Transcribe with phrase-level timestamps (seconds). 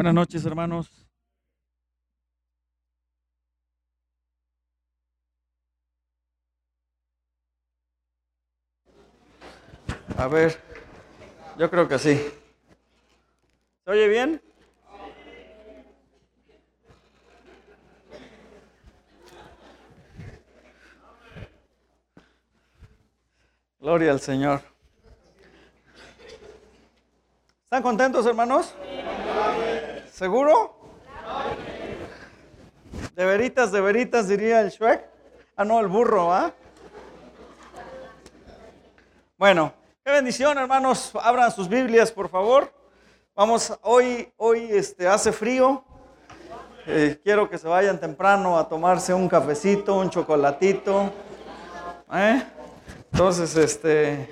[0.00, 0.90] Buenas noches, hermanos.
[10.16, 10.58] A ver,
[11.58, 12.18] yo creo que sí.
[13.84, 14.40] ¿Se oye bien?
[23.78, 24.62] Gloria al Señor.
[27.64, 28.74] ¿Están contentos, hermanos?
[30.20, 30.76] ¿Seguro?
[33.16, 35.02] De veritas, de veritas, diría el Shrek.
[35.56, 36.52] Ah, no, el burro, ¿ah?
[39.38, 39.72] Bueno,
[40.04, 41.12] qué bendición, hermanos.
[41.22, 42.70] Abran sus Biblias, por favor.
[43.34, 45.82] Vamos, hoy, hoy este, hace frío.
[46.86, 51.10] Eh, quiero que se vayan temprano a tomarse un cafecito, un chocolatito.
[52.12, 52.42] ¿eh?
[53.10, 54.28] Entonces, este,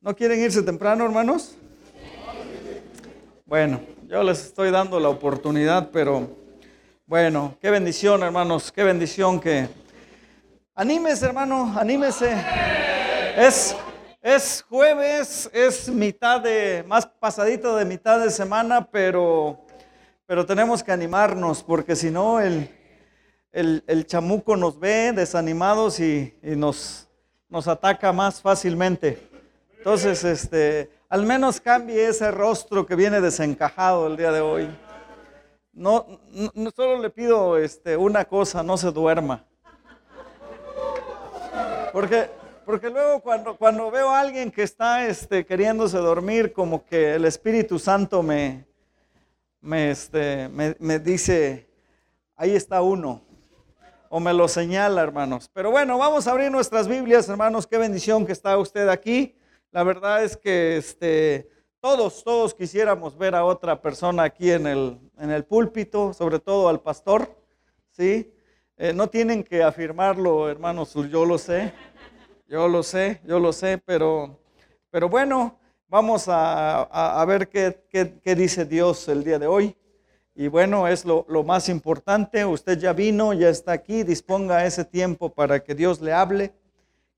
[0.00, 1.54] ¿no quieren irse temprano, hermanos?
[3.46, 6.30] Bueno, yo les estoy dando la oportunidad, pero
[7.04, 9.68] bueno, qué bendición, hermanos, qué bendición que
[10.74, 12.34] anímese, hermano, anímese.
[13.36, 13.76] Es
[14.22, 19.60] es jueves, es mitad de más pasadito de mitad de semana, pero
[20.24, 22.70] pero tenemos que animarnos porque si no el,
[23.52, 27.10] el, chamuco nos ve desanimados y, y nos
[27.50, 29.28] nos ataca más fácilmente.
[29.76, 34.68] Entonces, este, al menos cambie ese rostro que viene desencajado el día de hoy.
[35.72, 36.20] No,
[36.74, 39.44] solo le pido este, una cosa, no se duerma.
[41.92, 42.28] Porque,
[42.66, 47.24] porque luego cuando, cuando veo a alguien que está este, queriéndose dormir, como que el
[47.24, 48.66] Espíritu Santo me,
[49.60, 51.70] me, este, me, me dice,
[52.36, 53.22] ahí está uno
[54.10, 55.50] o me lo señala, hermanos.
[55.52, 57.66] Pero bueno, vamos a abrir nuestras Biblias, hermanos.
[57.66, 59.37] Qué bendición que está usted aquí.
[59.70, 61.48] La verdad es que este,
[61.80, 66.68] todos, todos quisiéramos ver a otra persona aquí en el, en el púlpito, sobre todo
[66.68, 67.28] al pastor,
[67.90, 68.32] ¿sí?
[68.76, 71.72] Eh, no tienen que afirmarlo, hermanos, yo lo sé,
[72.46, 74.38] yo lo sé, yo lo sé, pero,
[74.90, 79.76] pero bueno, vamos a, a, ver qué, qué, qué dice Dios el día de hoy.
[80.40, 82.44] Y bueno, es lo, más importante.
[82.44, 84.04] Usted ya vino, ya está aquí.
[84.04, 86.52] Disponga ese tiempo para que Dios le hable.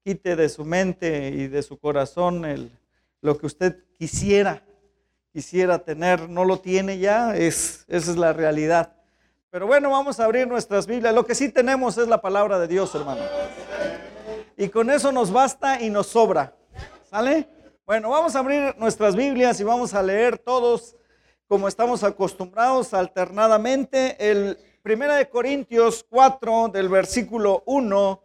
[0.04, 2.70] Quite de su mente y de su corazón el,
[3.20, 4.62] lo que usted quisiera,
[5.32, 6.28] quisiera tener.
[6.28, 7.36] No lo tiene ya.
[7.36, 8.94] Es, esa es la realidad.
[9.50, 11.14] Pero bueno, vamos a abrir nuestras Biblias.
[11.14, 13.22] Lo que sí tenemos es la palabra de Dios, hermano.
[14.56, 16.54] Y con eso nos basta y nos sobra.
[17.10, 17.48] ¿Sale?
[17.84, 20.96] Bueno, vamos a abrir nuestras Biblias y vamos a leer todos
[21.50, 28.22] como estamos acostumbrados alternadamente, el 1 de Corintios 4 del versículo 1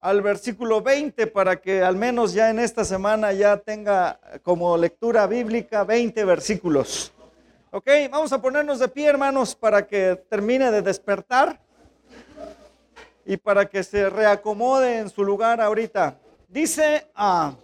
[0.00, 5.26] al versículo 20 para que al menos ya en esta semana ya tenga como lectura
[5.26, 7.12] bíblica 20 versículos.
[7.70, 11.60] Ok, vamos a ponernos de pie hermanos para que termine de despertar
[13.24, 16.18] y para que se reacomode en su lugar ahorita.
[16.48, 17.54] Dice a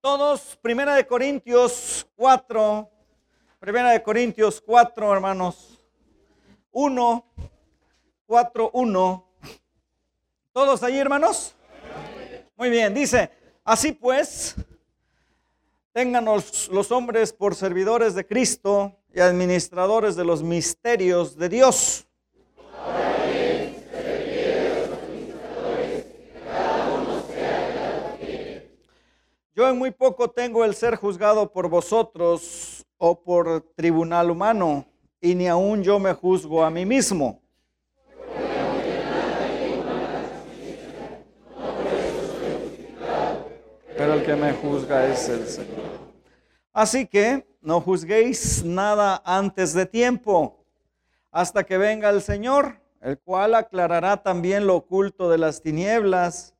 [0.00, 2.90] todos, Primera de Corintios 4,
[3.60, 5.78] Primera de Corintios 4, hermanos.
[6.72, 7.24] 1,
[8.26, 9.31] 4, 1.
[10.52, 11.54] ¿Todos ahí, hermanos?
[12.56, 13.30] Muy bien, dice,
[13.64, 14.54] así pues,
[15.92, 22.06] ténganos los hombres por servidores de Cristo y administradores de los misterios de Dios.
[29.54, 34.84] Yo en muy poco tengo el ser juzgado por vosotros o por tribunal humano,
[35.18, 37.41] y ni aun yo me juzgo a mí mismo.
[44.02, 45.84] Pero el que me juzga es el Señor.
[46.72, 50.64] Así que no juzguéis nada antes de tiempo,
[51.30, 56.56] hasta que venga el Señor, el cual aclarará también lo oculto de las tinieblas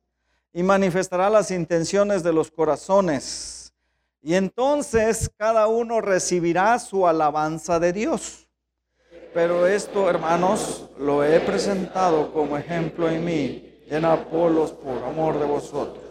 [0.53, 3.63] y manifestará las intenciones de los corazones
[4.21, 8.47] y entonces cada uno recibirá su alabanza de Dios.
[9.33, 15.45] Pero esto, hermanos, lo he presentado como ejemplo en mí, en Apolos por amor de
[15.45, 16.02] vosotros,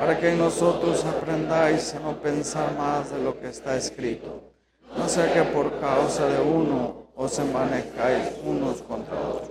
[0.00, 4.50] para que nosotros aprendáis a no pensar más de lo que está escrito.
[4.96, 9.50] No sea que por causa de uno os envanezcáis unos contra otros.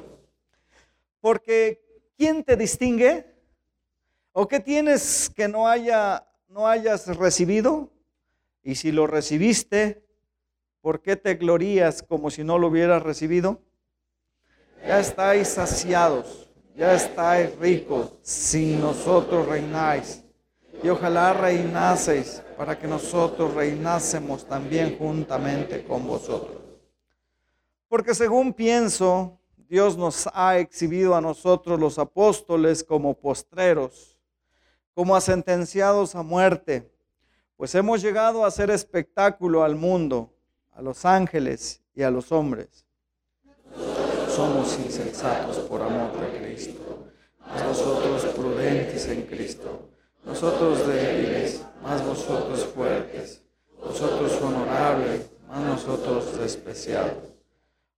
[1.22, 1.80] Porque
[2.18, 3.31] ¿quién te distingue?
[4.31, 7.92] ¿O qué tienes que no haya no hayas recibido?
[8.63, 10.04] Y si lo recibiste,
[10.81, 13.62] ¿por qué te glorías como si no lo hubieras recibido?
[14.81, 20.24] Ya estáis saciados, ya estáis ricos, sin nosotros reináis.
[20.81, 26.58] Y ojalá reinaseis para que nosotros reinásemos también juntamente con vosotros.
[27.88, 29.40] Porque según pienso,
[29.70, 34.18] Dios nos ha exhibido a nosotros los apóstoles como postreros,
[34.94, 36.92] como a sentenciados a muerte,
[37.56, 40.34] pues hemos llegado a hacer espectáculo al mundo,
[40.72, 42.86] a los ángeles y a los hombres.
[44.30, 47.08] Somos insensatos por amor de Cristo,
[47.40, 49.90] mas vosotros prudentes en Cristo,
[50.25, 53.42] nosotros débiles, más vosotros fuertes,
[53.81, 57.13] vosotros honorables, más nosotros despreciados.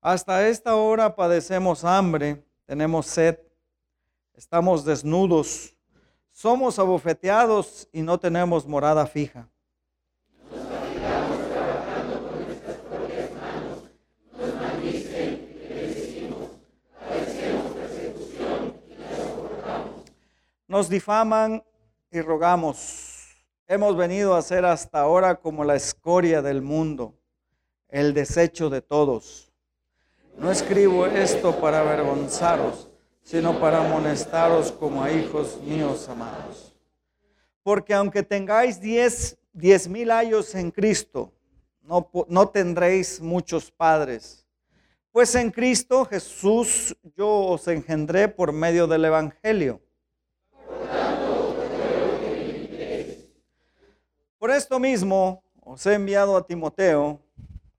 [0.02, 3.38] Hasta esta hora padecemos hambre, tenemos sed,
[4.34, 5.76] estamos desnudos,
[6.32, 9.48] somos abofeteados y no tenemos morada fija.
[20.68, 21.62] Nos difaman
[22.12, 23.38] y rogamos.
[23.68, 27.18] Hemos venido a ser hasta ahora como la escoria del mundo,
[27.88, 29.54] el desecho de todos.
[30.38, 32.90] No escribo esto para avergonzaros,
[33.22, 36.76] sino para amonestaros como a hijos míos amados.
[37.64, 41.32] Porque aunque tengáis diez, diez mil años en Cristo,
[41.82, 44.46] no, no tendréis muchos padres.
[45.14, 49.82] Pues en Cristo Jesús yo os engendré por medio del Evangelio
[54.42, 57.22] Por esto mismo os he enviado a Timoteo,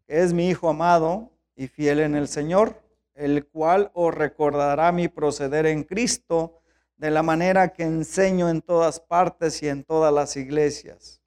[0.06, 2.80] que es mi hijo amado y fiel en el Señor,
[3.14, 6.60] el cual os recordará mi proceder en Cristo
[6.96, 11.20] de la manera que enseño en todas partes y en todas las iglesias.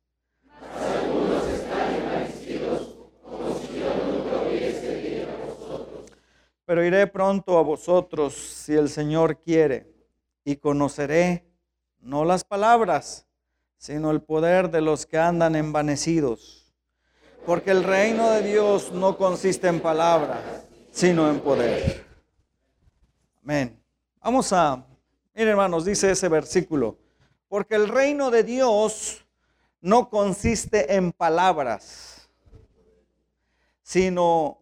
[6.63, 9.93] Pero iré pronto a vosotros si el Señor quiere,
[10.45, 11.45] y conoceré
[11.99, 13.27] no las palabras,
[13.77, 16.73] sino el poder de los que andan envanecidos.
[17.45, 20.41] Porque el reino de Dios no consiste en palabra,
[20.91, 22.05] sino en poder.
[23.43, 23.79] Amén.
[24.21, 24.83] Vamos a,
[25.33, 26.97] miren hermanos, dice ese versículo,
[27.47, 29.23] porque el reino de Dios
[29.81, 32.27] no consiste en palabras,
[33.83, 34.59] sino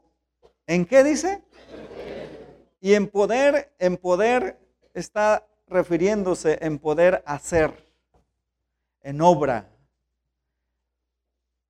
[0.67, 1.41] en qué dice?
[2.81, 4.59] Y en poder, en poder
[4.93, 7.82] está refiriéndose en poder hacer
[9.03, 9.69] en obra.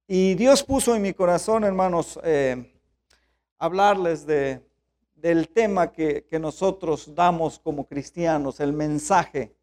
[0.07, 2.71] Y Dios puso en mi corazón, hermanos, eh,
[3.57, 4.61] hablarles de,
[5.15, 9.55] del tema que, que nosotros damos como cristianos, el mensaje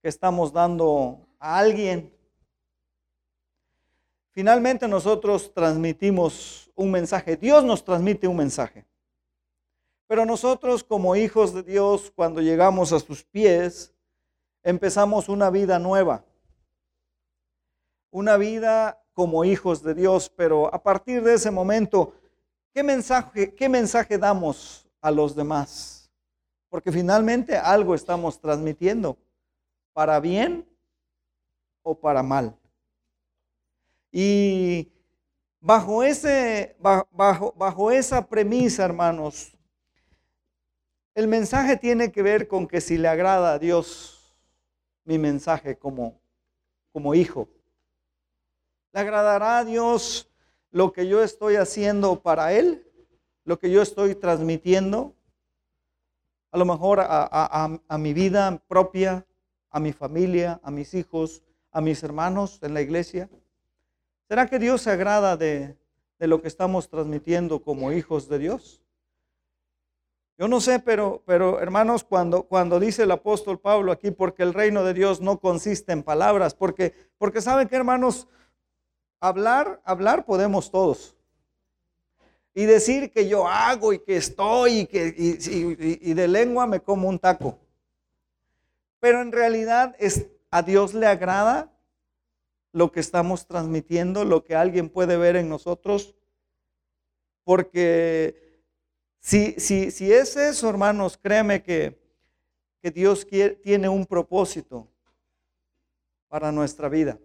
[0.00, 2.12] que estamos dando a alguien.
[4.32, 8.86] Finalmente nosotros transmitimos un mensaje, Dios nos transmite un mensaje.
[10.06, 13.92] Pero nosotros como hijos de Dios, cuando llegamos a sus pies,
[14.62, 16.24] empezamos una vida nueva
[18.10, 22.14] una vida como hijos de Dios, pero a partir de ese momento,
[22.72, 26.10] ¿qué mensaje, qué mensaje damos a los demás?
[26.68, 29.18] Porque finalmente algo estamos transmitiendo,
[29.92, 30.64] para bien
[31.82, 32.56] o para mal.
[34.12, 34.92] Y
[35.60, 39.56] bajo, ese, bajo, bajo esa premisa, hermanos,
[41.14, 44.36] el mensaje tiene que ver con que si le agrada a Dios
[45.04, 46.20] mi mensaje como,
[46.92, 47.48] como hijo.
[48.98, 50.28] ¿Le agradará a Dios
[50.72, 52.84] lo que yo estoy haciendo para Él?
[53.44, 55.14] ¿Lo que yo estoy transmitiendo?
[56.50, 59.24] A lo mejor a, mi vida propia,
[59.70, 63.30] a mi familia, a mis hijos, a mis hermanos en la iglesia.
[64.26, 65.76] ¿Será que Dios se agrada de,
[66.18, 68.82] de lo que estamos transmitiendo como hijos de Dios?
[70.36, 74.54] Yo no sé, pero, pero hermanos, cuando, cuando dice el apóstol Pablo aquí, porque el
[74.54, 78.26] reino de Dios no consiste en palabras, porque, porque saben que hermanos,
[79.20, 81.16] Hablar, hablar podemos todos.
[82.54, 87.08] Y decir que yo hago y que estoy y, que, y, de lengua me como
[87.08, 87.58] un taco.
[89.00, 91.72] Pero en realidad es, a Dios le agrada
[92.72, 96.14] lo que estamos transmitiendo, lo que alguien puede ver en nosotros.
[97.44, 98.62] Porque
[99.20, 101.98] si, si, si es eso, hermanos, créeme que,
[102.80, 104.88] que Dios quiere, tiene un propósito
[106.28, 107.18] para nuestra vida.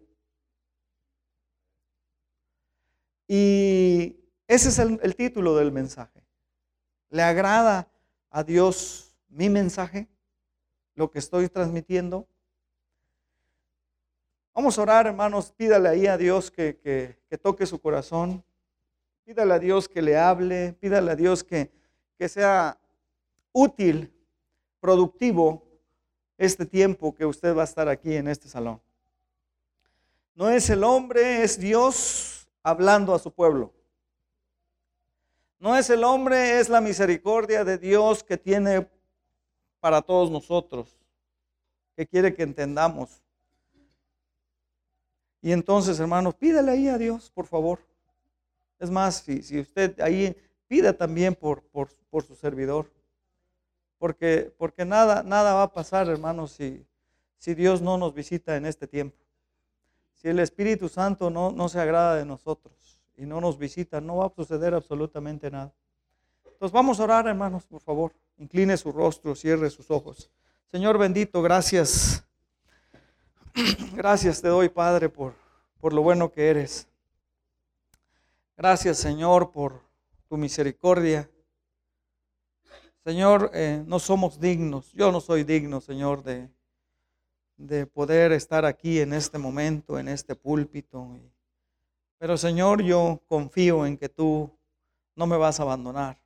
[3.36, 4.16] Y
[4.48, 6.24] ese es el, título del mensaje.
[7.10, 7.88] ¿Le agrada
[8.30, 10.08] a Dios mi mensaje?
[10.94, 12.28] Lo que estoy transmitiendo.
[14.54, 15.52] Vamos a orar, hermanos.
[15.52, 16.78] Pídale ahí a Dios que,
[17.28, 18.44] que, toque su corazón.
[19.24, 20.74] Pídale a Dios que le hable.
[20.74, 21.72] Pídale a Dios que,
[22.20, 22.80] que sea
[23.52, 24.14] útil,
[24.80, 25.66] productivo
[26.38, 28.80] este tiempo que usted va a estar aquí en este salón.
[30.36, 32.33] No es el hombre, es Dios
[32.64, 33.74] hablando a su pueblo.
[35.60, 38.90] No es el hombre, es la misericordia de Dios que tiene
[39.80, 40.98] para todos nosotros,
[41.96, 43.22] que quiere que entendamos.
[45.42, 47.80] Y entonces, hermanos, pídele ahí a Dios, por favor.
[48.80, 50.36] Es más, si, si usted ahí
[50.68, 52.92] pida también por, por, por su servidor.
[53.98, 56.86] Porque, porque nada, nada va a pasar, hermanos, si,
[57.38, 59.23] si Dios no nos visita en este tiempo.
[60.24, 64.16] Si el Espíritu Santo no, no se agrada de nosotros y no nos visita, no
[64.16, 65.74] va a suceder absolutamente nada.
[66.46, 68.14] Entonces vamos a orar, hermanos, por favor.
[68.38, 70.32] Incline su rostro, cierre sus ojos.
[70.72, 72.24] Señor bendito, gracias.
[73.94, 75.36] Gracias te doy, Padre, por,
[75.82, 76.88] por lo bueno que eres.
[78.56, 79.82] Gracias, Señor, por
[80.30, 81.30] tu misericordia.
[83.04, 84.94] Señor, eh, no somos dignos.
[84.94, 86.50] Yo no soy digno, Señor, de,
[87.58, 91.18] de poder estar aquí en este momento, en este púlpito.
[92.18, 94.52] Pero, Señor, yo confío en que tú
[95.16, 96.18] no me vas a abandonar.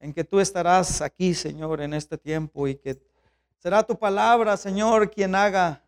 [0.00, 3.00] En que tú estarás aquí, Señor, en este tiempo y que
[3.58, 5.82] será tu palabra, Señor, quien haga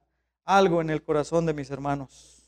[0.44, 2.42] algo en el corazón de mis hermanos.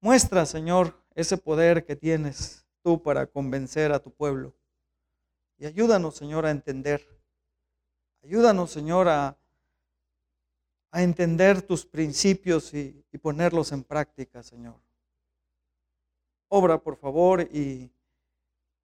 [0.00, 4.54] Muestra, Señor, ese poder que tienes tú para convencer a tu pueblo.
[5.58, 7.06] Y ayúdanos, Señor, a entender.
[8.22, 9.36] Ayúdanos, Señor, a,
[10.96, 14.74] a entender tus principios y, ponerlos en práctica, Señor.
[16.48, 17.90] Obra, por favor, y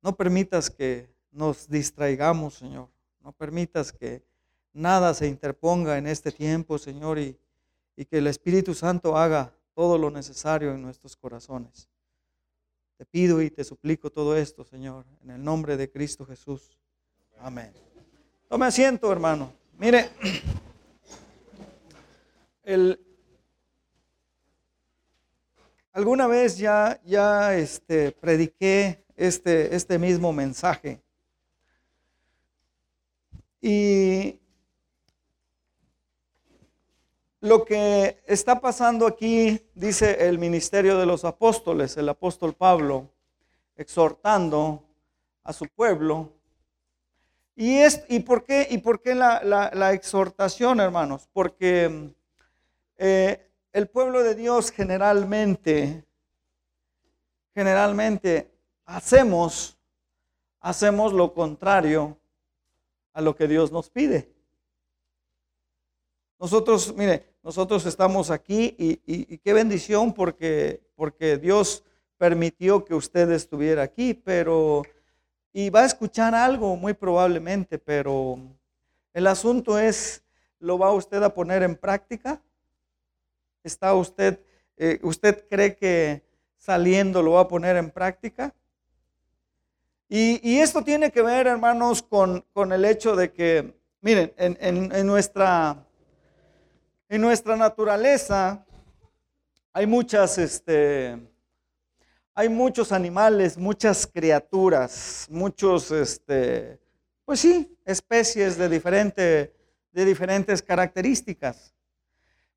[0.01, 2.89] no permitas que nos distraigamos, Señor.
[3.21, 4.23] No permitas que
[4.73, 7.39] nada se interponga en este tiempo, Señor, y
[7.97, 11.89] y que el Espíritu Santo haga todo lo necesario en nuestros corazones.
[12.97, 16.77] Te pido y te suplico todo esto, Señor, en el nombre de Cristo Jesús.
[17.39, 17.73] Amén.
[18.49, 19.53] Tome asiento, hermano.
[19.79, 20.11] Mire,
[25.93, 31.01] alguna vez ya, ya este, prediqué este, este mismo mensaje.
[33.61, 34.41] Y
[37.41, 43.11] lo que está pasando aquí, dice el ministerio de los apóstoles, el apóstol Pablo,
[43.77, 44.85] exhortando
[45.43, 46.33] a su pueblo.
[47.57, 51.29] ¿Y, es, y por qué, y por qué la, exhortación, hermanos?
[51.33, 52.13] Porque
[52.97, 56.05] eh, el pueblo de Dios generalmente,
[57.55, 58.51] generalmente
[58.85, 59.79] hacemos,
[60.61, 62.19] hacemos lo contrario
[63.13, 64.29] a lo que Dios nos pide.
[66.39, 71.85] Nosotros, mire, nosotros estamos aquí y, qué bendición porque, porque Dios
[72.17, 74.83] permitió que usted estuviera aquí, pero,
[75.53, 78.39] y va a escuchar algo muy probablemente, pero
[79.13, 80.25] el asunto es,
[80.59, 82.41] ¿lo va usted a poner en práctica?
[83.63, 84.41] ¿Está usted,
[84.77, 86.23] eh, usted cree que
[86.57, 88.55] saliendo lo va a poner en práctica?
[90.09, 95.87] Y, esto tiene que ver, hermanos, con, el hecho de que, miren, en nuestra
[97.13, 98.65] en nuestra naturaleza
[99.75, 101.19] hay muchas, este,
[102.35, 106.81] hay muchos animales, muchas criaturas, muchos, este,
[107.27, 109.55] pues sí, especies de, diferente,
[109.93, 111.75] de diferentes características.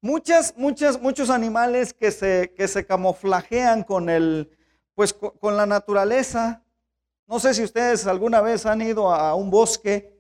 [0.06, 4.56] Muchas, muchas, muchos animales que se, que se camuflajean con, el,
[4.94, 6.62] pues, con la naturaleza.
[7.26, 10.16] No sé si ustedes alguna vez han ido a un bosque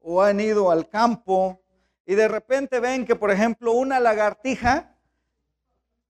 [0.00, 1.62] o han ido al campo
[2.04, 4.96] y de repente ven que, por ejemplo, una lagartija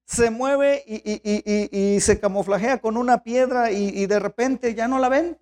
[0.06, 5.38] se mueve y, se camuflajea con una piedra y, de repente ya no la ven.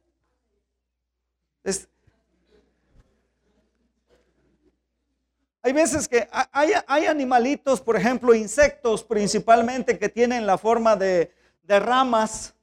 [5.63, 11.31] Hay veces que hay, animalitos, por ejemplo, insectos principalmente, que tienen la forma de,
[11.67, 12.55] ramas,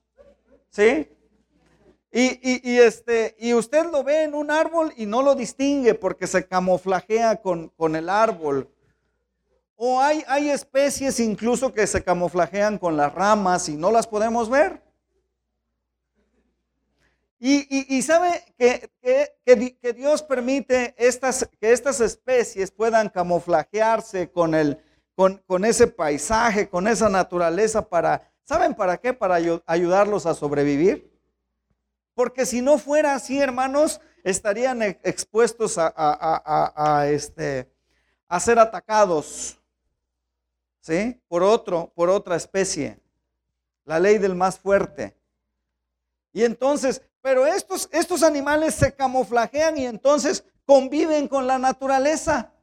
[0.70, 1.08] ¿sí?
[2.12, 6.48] Y, este, y usted lo ve en un árbol y no lo distingue porque se
[6.48, 8.68] camuflajea con, el árbol.
[9.76, 14.50] O hay, hay, especies incluso que se camuflajean con las ramas y no las podemos
[14.50, 14.82] ver.
[17.40, 18.90] Y, sabe que,
[19.46, 24.80] que, Dios permite estas, que estas especies puedan camuflajearse con, el,
[25.16, 29.14] con, con ese paisaje, con esa naturaleza para, ¿saben para qué?
[29.14, 29.36] Para
[29.68, 31.12] ayudarlos a sobrevivir.
[32.16, 37.72] Porque si no fuera así, hermanos, estarían expuestos a, este,
[38.28, 39.62] a ser atacados,
[40.82, 41.22] ¿sí?
[41.28, 43.00] Por otro, por otra especie.
[43.86, 45.16] La ley del más fuerte.
[46.34, 52.54] Y entonces, pero estos, estos animales se camuflajean y entonces conviven con la naturaleza.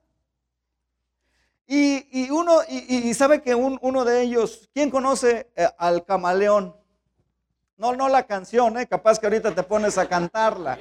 [1.66, 6.76] Y, uno, y, sabe que uno de ellos, ¿quién conoce eh, al camaleón?
[7.76, 8.86] No, no la canción, ¿eh?
[8.86, 10.78] capaz que ahorita te pones a cantarla.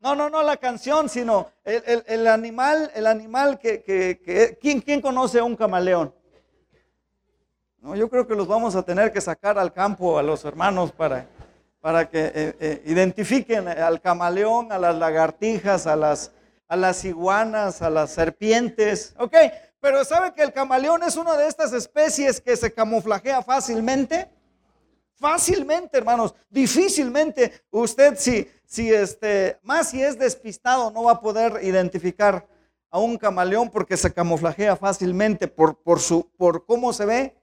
[0.00, 5.38] No, no, no la canción, sino el, animal, el animal que, que, ¿quién, ¿quién, conoce
[5.38, 6.12] a un camaleón?
[7.78, 10.90] No, yo creo que los vamos a tener que sacar al campo a los hermanos
[10.90, 11.28] para,
[11.82, 16.30] para que eh, eh, identifiquen al camaleón, a las lagartijas, a las,
[16.68, 19.14] a las iguanas, a las serpientes.
[19.18, 19.34] Ok,
[19.80, 24.30] pero ¿sabe que el camaleón es una de estas especies que se camuflajea fácilmente?
[25.16, 26.36] Fácilmente, hermanos.
[26.48, 32.46] Difícilmente usted si, si este, más si es despistado, no va a poder identificar
[32.90, 37.41] a un camaleón porque se camuflajea fácilmente por, por, su, por cómo se ve.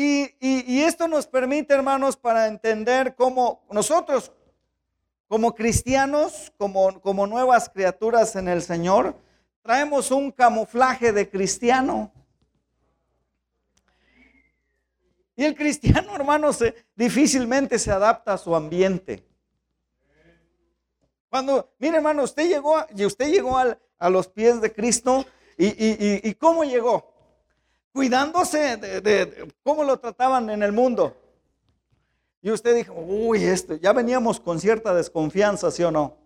[0.00, 4.30] Y, y, esto nos permite, hermanos, para entender cómo nosotros,
[5.26, 9.16] como cristianos, como, nuevas criaturas en el Señor,
[9.60, 12.12] traemos un camuflaje de cristiano.
[15.34, 19.26] Y el cristiano, hermano, se, difícilmente se adapta a su ambiente.
[21.28, 25.26] Cuando, mire, hermano, usted llegó, y usted llegó a los pies de Cristo,
[25.56, 27.17] y, cómo llegó?
[27.98, 31.16] Cuidándose de, cómo lo trataban en el mundo.
[32.40, 36.16] Y usted dijo, uy, esto, ya veníamos con cierta desconfianza, ¿sí o no?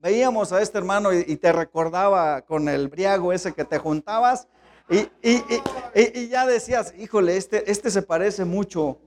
[0.00, 4.48] Veíamos a este hermano y, te recordaba con el briago ese que te juntabas
[4.90, 8.98] y, ya decías, híjole, este, este se parece mucho.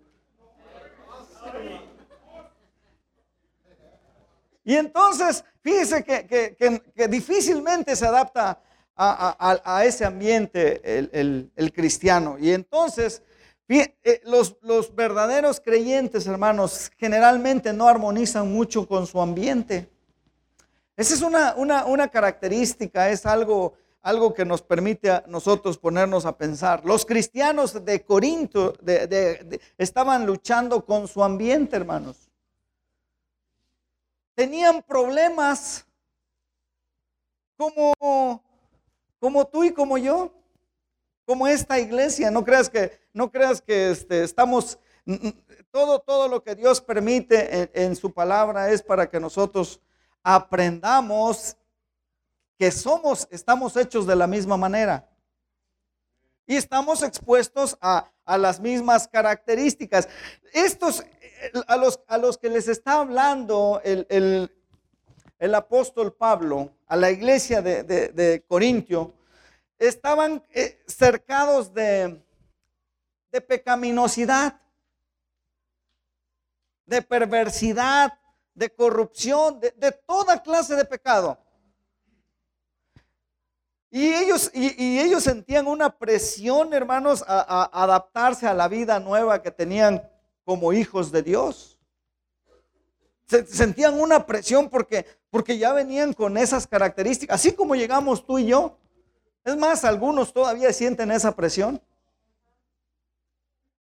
[4.64, 8.62] Y entonces, fíjese que, difícilmente se adapta
[8.96, 12.38] a, ese ambiente el, cristiano.
[12.40, 13.22] Y entonces,
[13.68, 14.56] eh, los,
[14.96, 19.90] verdaderos creyentes, hermanos, generalmente no armonizan mucho con su ambiente.
[20.96, 23.74] Esa es una, una característica, es algo
[24.06, 26.86] algo que nos permite a nosotros ponernos a pensar.
[26.86, 28.75] Los cristianos de Corinto
[29.80, 32.29] estaban luchando con su ambiente, hermanos.
[34.36, 35.88] Tenían problemas
[37.58, 38.44] como,
[39.25, 40.31] como tú y como yo,
[41.25, 42.29] como esta iglesia.
[42.29, 44.77] No creas que, no creas que este, estamos,
[45.72, 49.81] todo, todo lo que Dios permite en, su palabra es para que nosotros
[50.22, 51.57] aprendamos
[52.59, 55.09] que somos, estamos hechos de la misma manera.
[56.46, 60.07] Y estamos expuestos a, las mismas características.
[60.53, 61.03] Estos,
[61.66, 64.55] a los, a los que les está hablando el,
[65.55, 69.13] apóstol Pablo, a la iglesia de, Corintio,
[69.77, 72.21] estaban eh, cercados de,
[73.31, 74.59] de pecaminosidad,
[76.85, 78.17] de perversidad,
[78.53, 81.37] de corrupción, de toda clase de pecado.
[83.95, 89.51] Y ellos, y, ellos sentían una presión, hermanos, a, adaptarse a la vida nueva que
[89.51, 90.05] tenían
[90.43, 91.75] como hijos de Dios.
[93.27, 98.48] Sentían una presión porque, porque ya venían con esas características, así como llegamos tú y
[98.48, 98.77] yo.
[99.44, 101.81] Es más, algunos todavía sienten esa presión.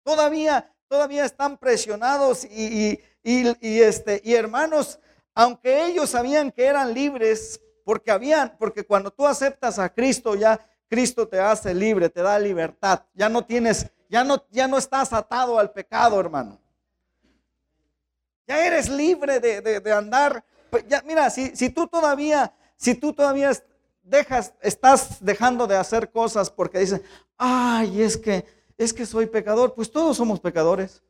[0.03, 4.99] Todavía, todavía están presionados y, y, este, y hermanos,
[5.34, 10.60] aunque ellos sabían que eran libres, porque habían, porque cuando tú aceptas a Cristo ya
[10.93, 13.01] Cristo te hace libre, te da libertad.
[13.15, 16.60] Ya no tienes, ya no, ya no estás atado al pecado, hermano.
[18.47, 20.43] Ya eres libre de, andar.
[20.69, 23.51] Pues mira, si, si tú todavía, si tú todavía
[24.03, 27.01] dejas, estás dejando de hacer cosas porque dicen,
[27.38, 28.45] ay, es que,
[28.77, 31.01] es que soy pecador, pues todos somos pecadores.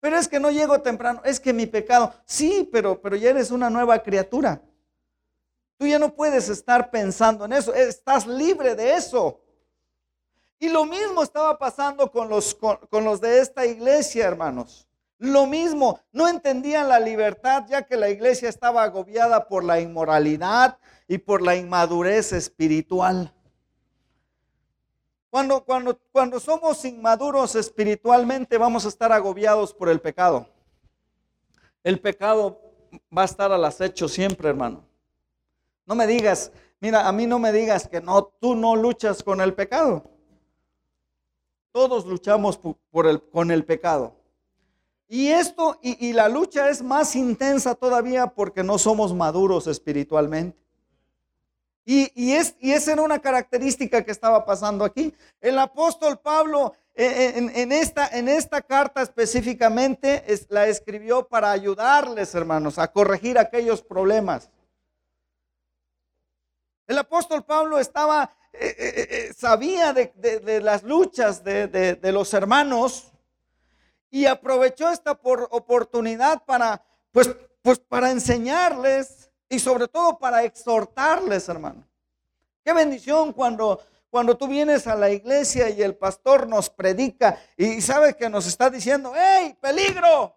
[0.00, 3.50] Pero es que no llego temprano, es que mi pecado, sí, pero, pero ya eres
[3.50, 4.62] una nueva criatura.
[5.76, 9.40] Tú ya no puedes estar pensando en eso, estás libre de eso.
[10.58, 14.86] Y lo mismo estaba pasando con los, con, los de esta iglesia, hermanos.
[15.20, 20.78] Lo mismo, no entendían la libertad ya que la iglesia estaba agobiada por la inmoralidad
[21.06, 23.30] y por la inmadurez espiritual.
[25.28, 30.48] Cuando, cuando, cuando somos inmaduros espiritualmente vamos a estar agobiados por el pecado.
[31.84, 32.58] El pecado
[33.14, 34.86] va a estar al acecho siempre, hermano.
[35.84, 39.42] No me digas, mira, a mí no me digas que no, tú no luchas con
[39.42, 40.02] el pecado.
[41.72, 42.58] Todos luchamos
[42.90, 44.19] por el, con el pecado.
[45.12, 50.56] Y esto, y, la lucha es más intensa todavía porque no somos maduros espiritualmente.
[51.84, 55.12] Y, y, es, y esa era una característica que estaba pasando aquí.
[55.40, 62.32] El apóstol Pablo eh, eh, en, esta, en esta carta específicamente la escribió para ayudarles,
[62.34, 64.48] hermanos, a corregir aquellos problemas.
[66.90, 73.12] El apóstol Pablo estaba, eh, eh, eh, sabía de, las luchas de, los hermanos
[74.10, 77.30] y aprovechó esta oportunidad para, pues,
[77.62, 81.86] pues para enseñarles y sobre todo para exhortarles, hermano.
[82.64, 87.80] Qué bendición cuando, cuando tú vienes a la iglesia y el pastor nos predica y
[87.80, 90.34] sabe que nos está diciendo, hey, peligro,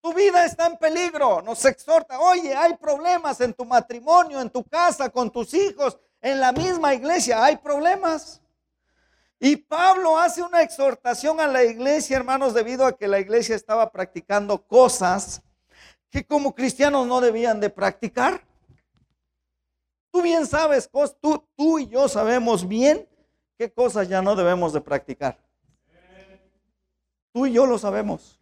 [0.00, 4.62] tu vida está en peligro, nos exhorta, oye, hay problemas en tu matrimonio, en tu
[4.64, 8.42] casa, con tus hijos, en la misma iglesia, hay problemas.
[9.46, 13.92] Y Pablo hace una exhortación a la iglesia, hermanos, debido a que la iglesia estaba
[13.92, 15.42] practicando cosas
[16.08, 18.42] que como cristianos no debían de practicar.
[20.10, 20.88] Tú bien sabes,
[21.20, 23.06] tú, tú y yo sabemos bien
[23.58, 25.38] qué cosas ya no debemos de practicar.
[27.30, 28.40] Tú y yo lo sabemos.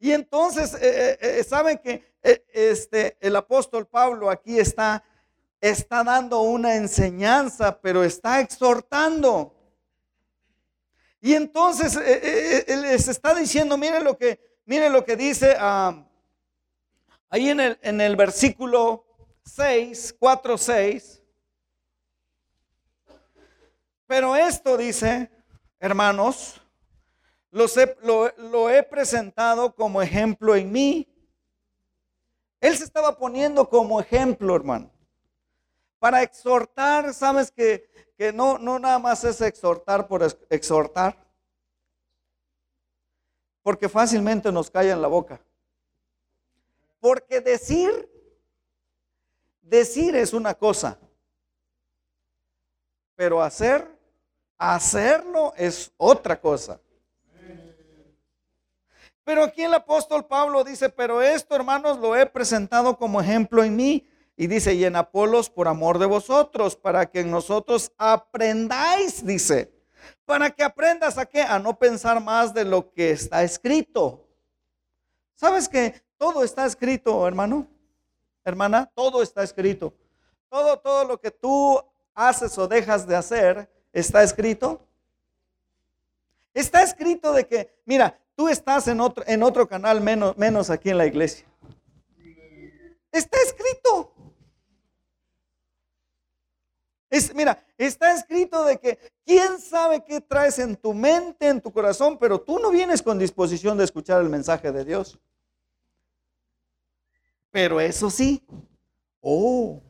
[0.00, 2.12] Y entonces, eh, eh, eh, saben que
[2.52, 5.04] este, el apóstol Pablo aquí está,
[5.62, 9.54] está dando una enseñanza, pero está exhortando.
[11.22, 16.04] Y entonces él les está diciendo, miren lo que, miren lo que dice ah,
[17.30, 19.06] ahí en el, en el versículo
[19.44, 21.22] 6, 4, 6.
[24.06, 25.30] Pero esto dice,
[25.80, 26.60] hermanos,
[27.50, 31.08] lo, he presentado como ejemplo en mí.
[32.60, 34.91] Él se estaba poniendo como ejemplo, hermano.
[36.02, 37.88] Para exhortar, sabes que,
[38.18, 41.16] que no, no nada más es exhortar por exhortar.
[43.62, 45.40] Porque fácilmente nos en la boca.
[46.98, 48.10] Porque decir,
[49.60, 50.98] decir es una cosa.
[53.14, 53.88] Pero hacer,
[54.58, 56.80] hacerlo es otra cosa.
[59.22, 63.76] Pero aquí el apóstol Pablo dice, pero esto hermanos lo he presentado como ejemplo en
[63.76, 64.11] mí.
[64.36, 69.72] Y dice, y en Apolos por amor de vosotros, para que en nosotros aprendáis, dice.
[70.24, 71.42] Para que aprendas a qué?
[71.42, 74.26] A no pensar más de lo que está escrito.
[75.34, 77.66] ¿Sabes que todo está escrito, hermano?
[78.44, 79.94] Hermana, todo está escrito.
[80.48, 81.80] Todo, todo lo que tú
[82.14, 84.80] haces o dejas de hacer está escrito.
[86.54, 90.90] Está escrito de que, mira, Tú estás en otro, en otro canal menos, menos aquí
[90.90, 91.46] en la iglesia.
[93.10, 94.12] Está escrito.
[97.12, 101.70] Es, mira, está escrito de que quién sabe qué traes en tu mente, en tu
[101.70, 105.18] corazón, pero tú no vienes con disposición de escuchar el mensaje de Dios.
[107.50, 108.42] Pero eso sí,
[109.20, 109.82] oh,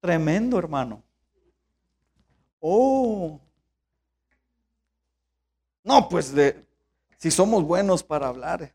[0.00, 1.02] tremendo hermano.
[2.60, 3.40] Oh,
[5.82, 6.62] no, pues de,
[7.16, 8.74] si somos buenos para hablar.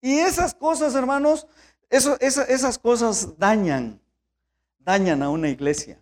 [0.00, 1.48] Y esas cosas, hermanos,
[1.92, 4.00] esas, cosas dañan,
[4.78, 6.00] dañan a una iglesia.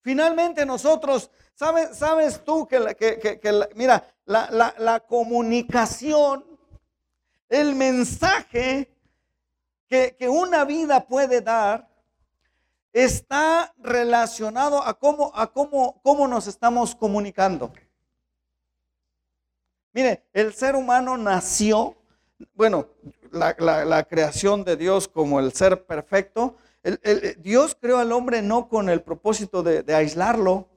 [0.00, 2.78] Finalmente nosotros, ¿sabes, sabes tú que,
[3.74, 6.44] mira, la, la, comunicación,
[7.48, 8.96] el mensaje
[9.88, 11.90] que, que una vida puede dar,
[12.92, 17.72] está relacionado a cómo, a cómo, cómo nos estamos comunicando.
[19.92, 21.96] Mire, el ser humano nació,
[22.54, 22.88] bueno,
[23.32, 26.56] la, creación de Dios como el ser perfecto,
[27.38, 30.68] Dios creó al hombre no con el propósito de, aislarlo,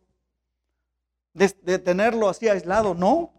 [1.33, 3.31] de, tenerlo así aislado, no.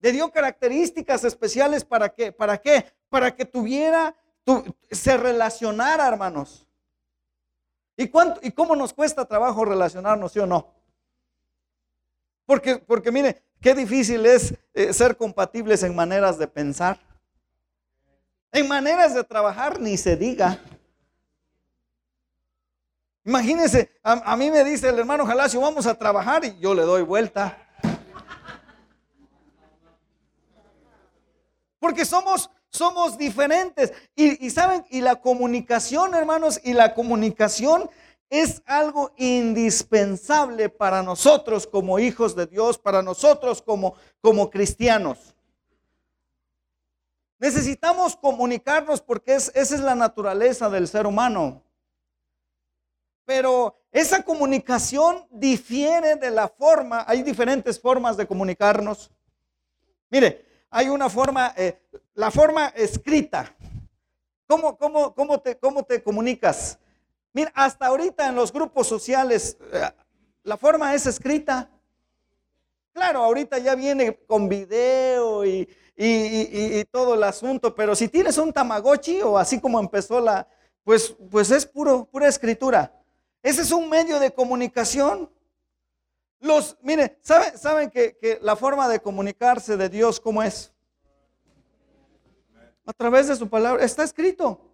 [0.00, 4.14] Le dio características especiales para qué, para qué, para que tuviera,
[4.90, 6.66] se relacionara, hermanos.
[7.96, 10.74] ¿Y, cuánto, ¿Y cómo nos cuesta trabajo relacionarnos, sí o no?
[12.44, 16.98] Porque, porque mire, qué difícil es eh, ser compatibles en maneras de pensar.
[18.52, 20.60] En maneras de trabajar ni se diga.
[23.24, 27.02] Imagínense, a, mí me dice el hermano Jalacio, vamos a trabajar y yo le doy
[27.02, 27.58] vuelta.
[31.78, 33.92] Porque somos, somos diferentes.
[34.14, 37.88] Y, saben, y la comunicación, hermanos, y la comunicación
[38.42, 45.36] es algo indispensable para nosotros como hijos de Dios, para nosotros como, como cristianos.
[47.38, 51.62] Necesitamos comunicarnos porque esa es la naturaleza del ser humano.
[53.24, 59.12] Pero esa comunicación difiere de la forma, hay diferentes formas de comunicarnos.
[60.10, 61.80] Mire, hay una forma, eh,
[62.14, 63.54] la forma escrita.
[64.48, 66.78] ¿Cómo, cómo, cómo, te, ¿Cómo te comunicas?
[67.34, 69.90] Mira, hasta ahorita en los grupos sociales, eh,
[70.44, 71.68] la forma es escrita.
[72.92, 75.68] Claro, ahorita ya viene con video y,
[76.92, 80.46] todo el asunto, pero si tienes un Tamagotchi o así como empezó la,
[80.84, 82.92] pues, pues es puro, pura escritura.
[83.42, 85.28] Ese es un medio de comunicación.
[86.38, 90.72] Los, mire, ¿saben, saben que, que la forma de comunicarse de Dios cómo es?
[92.86, 93.84] A través de su palabra.
[93.84, 94.73] Está escrito.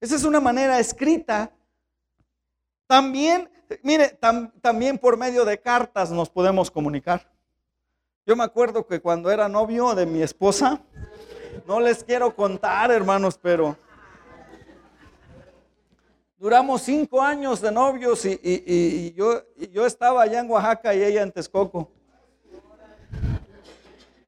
[0.00, 1.50] Esa es una manera escrita.
[2.86, 3.50] También,
[3.82, 4.18] mire,
[4.60, 7.30] también por medio de cartas nos podemos comunicar.
[8.24, 10.80] Yo me acuerdo que cuando era novio de mi esposa,
[11.66, 13.76] no les quiero contar, hermanos, pero
[16.38, 21.32] duramos cinco años de novios y, yo, yo estaba allá en Oaxaca y ella en
[21.32, 21.90] Texcoco.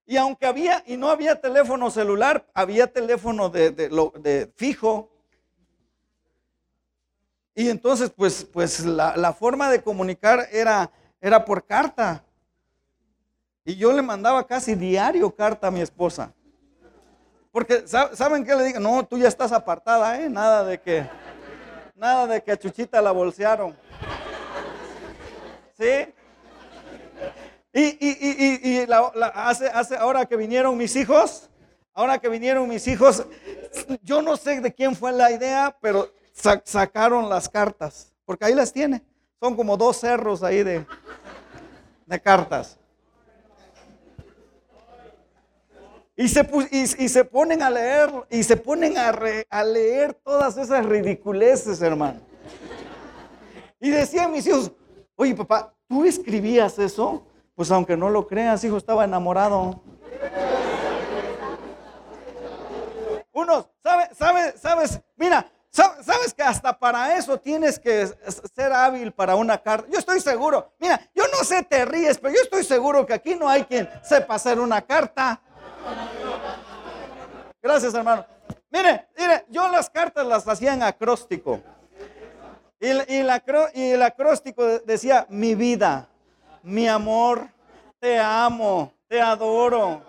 [0.07, 5.09] Y aunque había, y no había teléfono celular, había teléfono de, de, fijo.
[7.55, 12.25] Y entonces, pues, pues la, forma de comunicar era, era por carta.
[13.65, 16.33] Y yo le mandaba casi diario carta a mi esposa.
[17.53, 18.81] Porque, ¿saben qué le digo?
[18.81, 20.31] No, tú ya estás apartada, ¿eh?
[20.31, 21.09] Nada de que,
[21.97, 23.77] nada de que a Chuchita la bolsearon.
[25.77, 26.15] ¿Sí?
[27.73, 28.87] Y, y, y,
[29.35, 31.49] hace, hace, ahora que vinieron mis hijos,
[31.93, 33.25] ahora que vinieron mis hijos,
[34.03, 36.13] yo no sé de quién fue la idea, pero
[36.65, 39.03] sacaron las cartas, porque ahí las tiene.
[39.41, 40.87] Son como dos cerros ahí de,
[42.07, 42.79] de cartas.
[46.17, 49.11] Y se, y, se, ponen a leer, y se ponen a,
[49.49, 52.21] a leer todas esas ridiculeces, hermano.
[53.81, 54.71] Y decían mis hijos,
[55.17, 57.25] oye papá, ¿tú escribías eso?
[57.55, 59.81] Pues aunque no lo creas, hijo, estaba enamorado.
[63.33, 64.09] Uno, ¿sabes?
[64.19, 64.55] ¿Sabes?
[64.61, 65.01] ¿Sabes?
[65.17, 68.09] Mira, ¿sabes que hasta para eso tienes que
[68.55, 69.89] ser hábil para una carta?
[69.91, 73.35] Yo estoy seguro, mira, yo no sé, te ríes, pero yo estoy seguro que aquí
[73.35, 75.41] no hay quien sepa hacer una carta.
[77.63, 78.27] Gracias, hermano.
[78.71, 81.61] Mire, mire, yo las cartas las hacía en acróstico.
[82.79, 86.09] Y, y, el acróstico decía, mi vida,
[86.63, 87.49] mi amor,
[87.99, 90.03] te amo, te adoro.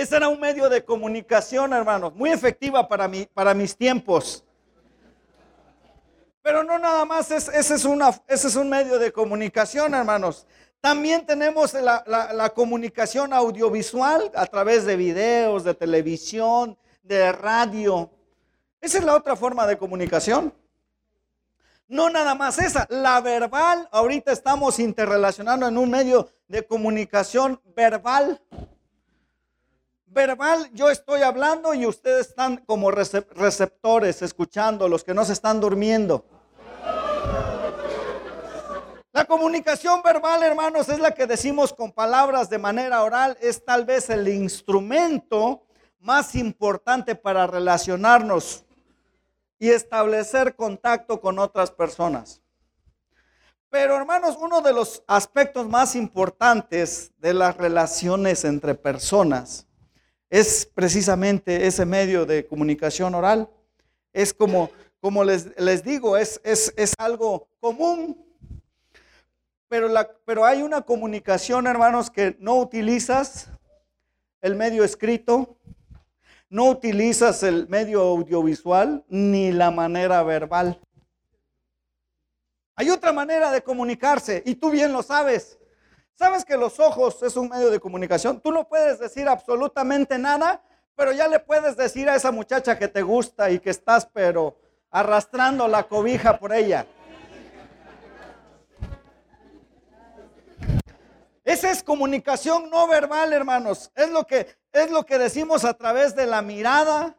[0.00, 4.42] Ese era un medio de comunicación, hermanos, muy efectiva para, para mis tiempos.
[6.40, 10.46] Pero no nada más, ese, es ese es un medio de comunicación, hermanos.
[10.80, 18.10] También tenemos la, la, comunicación audiovisual a través de videos, de televisión, de radio.
[18.80, 20.54] Esa es la otra forma de comunicación.
[21.88, 28.40] No nada más esa, la verbal, ahorita estamos interrelacionando en un medio de comunicación verbal.
[30.12, 35.60] Verbal, yo estoy hablando y ustedes están como receptores, escuchando, los que no se están
[35.60, 36.24] durmiendo.
[39.12, 43.84] La comunicación verbal, hermanos, es la que decimos con palabras de manera oral, es tal
[43.84, 45.62] vez el instrumento
[46.00, 48.64] más importante para relacionarnos
[49.60, 52.42] y establecer contacto con otras personas.
[53.68, 59.68] Pero hermanos, uno de los aspectos más importantes de las relaciones entre personas
[60.30, 63.50] es precisamente ese medio de comunicación oral.
[64.12, 68.24] Es como, como les, les digo, es, es, es, algo común.
[69.68, 73.50] Pero, la, pero hay una comunicación, hermanos, que no utilizas
[74.40, 75.56] el medio escrito,
[76.48, 80.80] no utilizas el medio audiovisual ni la manera verbal.
[82.74, 85.59] Hay otra manera de comunicarse y tú bien lo sabes.
[86.20, 88.42] ¿Sabes que los ojos es un medio de comunicación?
[88.42, 90.62] Tú no puedes decir absolutamente nada,
[90.94, 94.54] pero ya le puedes decir a esa muchacha que te gusta y que estás pero
[94.90, 96.86] arrastrando la cobija por ella.
[101.42, 103.90] Esa es comunicación no verbal, hermanos.
[103.94, 107.16] Es lo que es lo que decimos a través de la mirada,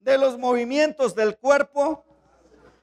[0.00, 2.04] de los movimientos del cuerpo.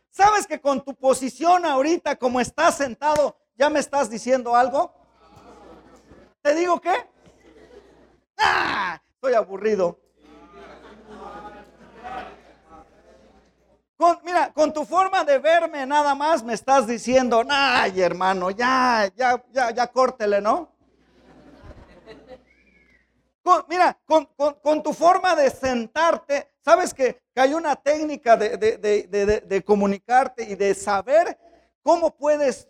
[0.09, 4.96] ¿Sabes que con tu posición ahorita, como estás sentado, ya me estás diciendo algo?
[6.41, 6.95] ¿Te digo qué?
[8.37, 9.01] ¡Ah!
[9.15, 9.99] Estoy aburrido.
[14.23, 19.43] mira, con tu forma de verme nada más me estás diciendo, ay hermano, ya, ya,
[19.51, 20.77] ya, ya córtele, ¿no?
[23.67, 30.73] mira, con, tu forma de sentarte, sabes que, hay una técnica de, comunicarte y de
[30.73, 31.37] saber
[31.83, 32.67] cómo puedes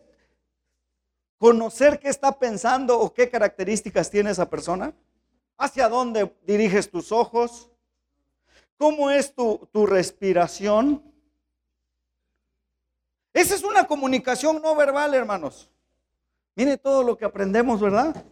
[1.38, 4.94] conocer qué está pensando o qué características tiene esa persona.
[5.58, 7.70] ¿Hacia dónde diriges tus ojos?
[8.78, 11.04] ¿Cómo es tu, respiración?
[13.34, 15.70] Esa es una comunicación no verbal, hermanos.
[16.56, 18.24] Mire todo lo que aprendemos, ¿verdad?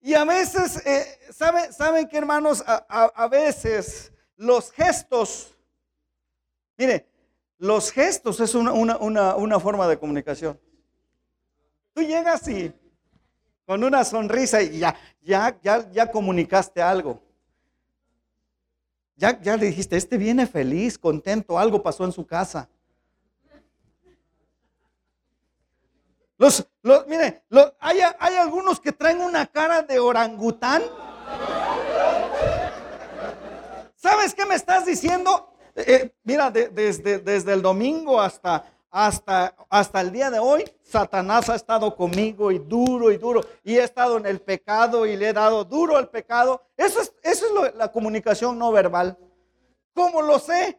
[0.00, 2.62] Y a veces, eh, ¿saben, ¿saben que hermanos?
[2.66, 5.54] A, veces los gestos,
[6.76, 7.06] mire,
[7.58, 10.58] los gestos es una, una forma de comunicación.
[11.98, 12.72] Tú llegas y
[13.66, 17.20] con una sonrisa y ya, ya, ya, ya comunicaste algo.
[19.16, 22.68] Ya, ya le dijiste, este viene feliz, contento, algo pasó en su casa.
[26.36, 27.42] Los, los, mire,
[27.80, 30.84] hay, hay, algunos que traen una cara de orangután.
[33.96, 35.52] ¿Sabes qué me estás diciendo?
[35.74, 41.48] Eh, eh, mira, desde, desde el domingo hasta, hasta, hasta el día de hoy, Satanás
[41.48, 43.42] ha estado conmigo y duro y duro.
[43.62, 46.62] Y he estado en el pecado y le he dado duro al pecado.
[46.76, 49.18] Eso es, eso es la comunicación no verbal.
[49.94, 50.78] ¿Cómo lo sé?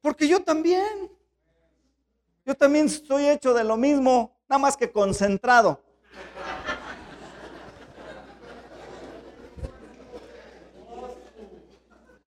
[0.00, 1.10] Porque yo también.
[2.46, 5.82] Yo también estoy hecho de lo mismo nada más que concentrado.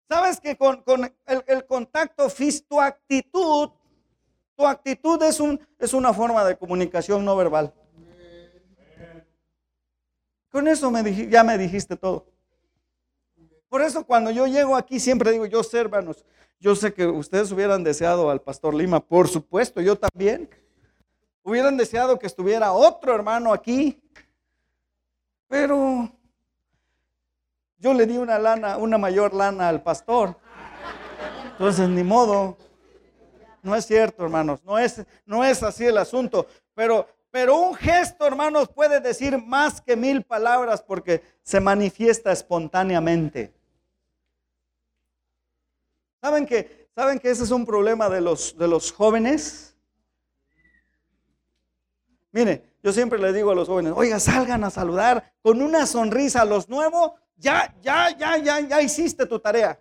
[0.08, 0.84] Sabes que con,
[1.26, 3.70] el, contacto físico, tu actitud,
[4.62, 7.74] tu actitud es, un, es una forma de comunicación no verbal.
[10.52, 10.92] Con eso
[11.30, 12.28] ya me dijiste todo.
[13.70, 15.90] Por eso cuando yo llego aquí siempre digo, yo sé
[16.60, 20.48] yo sé que ustedes hubieran deseado al pastor Lima, por supuesto, yo también.
[21.42, 24.00] Hubieran deseado que estuviera otro hermano aquí,
[25.48, 26.08] pero
[27.80, 30.38] yo le di una lana, una mayor lana al pastor.
[31.54, 32.58] Entonces, ni modo.
[33.64, 34.64] No es cierto, hermanos.
[34.64, 36.48] No es, no es así el asunto.
[36.74, 43.54] Pero, pero un gesto, hermanos, puede decir más que mil palabras porque se manifiesta espontáneamente.
[46.22, 49.76] ¿Saben que, ¿saben que ese es un problema de los, de los jóvenes?
[52.32, 56.42] Mire, yo siempre le digo a los jóvenes, oiga, salgan a saludar con una sonrisa
[56.42, 59.80] a los nuevos, ya, ya, ya, ya, ya hiciste tu tarea.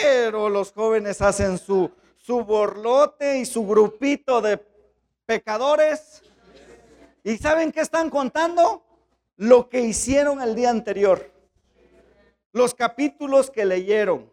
[0.00, 4.58] Pero los jóvenes hacen su, su borlote y su grupito de
[5.26, 6.22] pecadores.
[7.22, 8.82] ¿Y saben qué están contando?
[9.36, 11.30] Lo que hicieron el día anterior.
[12.52, 14.30] Los capítulos que leyeron.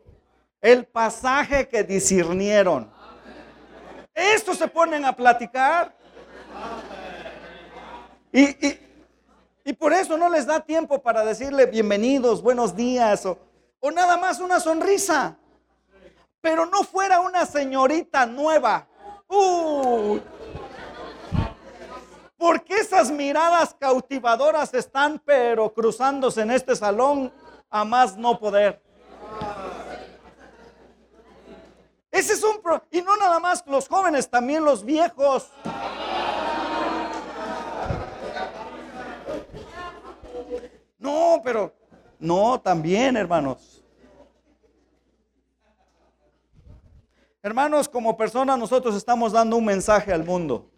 [0.62, 2.92] El pasaje que discernieron.
[4.14, 5.96] Esto se ponen a platicar.
[8.32, 13.38] Y, por eso no les da tiempo para decirle bienvenidos, buenos días o,
[13.92, 15.38] nada más una sonrisa.
[16.42, 18.88] Pero no fuera una señorita nueva.
[19.28, 20.20] Uh,
[22.38, 27.32] porque esas miradas cautivadoras están pero cruzándose en este salón
[27.70, 28.82] a más no poder.
[32.12, 35.52] Ese es un pro y no nada más los jóvenes, también los viejos.
[40.98, 41.74] No, pero
[42.20, 43.84] no, también, hermanos.
[47.42, 50.70] Hermanos, como personas nosotros estamos dando un mensaje al mundo.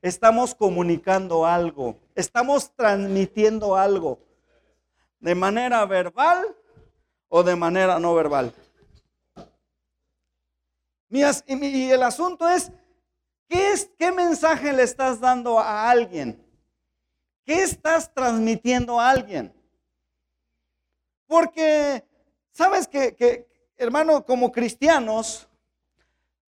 [0.00, 1.96] Estamos comunicando algo.
[2.14, 4.20] Estamos transmitiendo algo.
[5.18, 6.56] De manera verbal
[7.28, 8.54] o de manera no verbal.
[11.10, 12.70] Y el asunto es,
[13.48, 16.44] ¿qué, es, ¿qué mensaje le estás dando a alguien?
[17.44, 19.52] ¿Qué estás transmitiendo a alguien?
[21.26, 22.04] Porque,
[22.50, 25.47] ¿sabes que, hermano, como cristianos,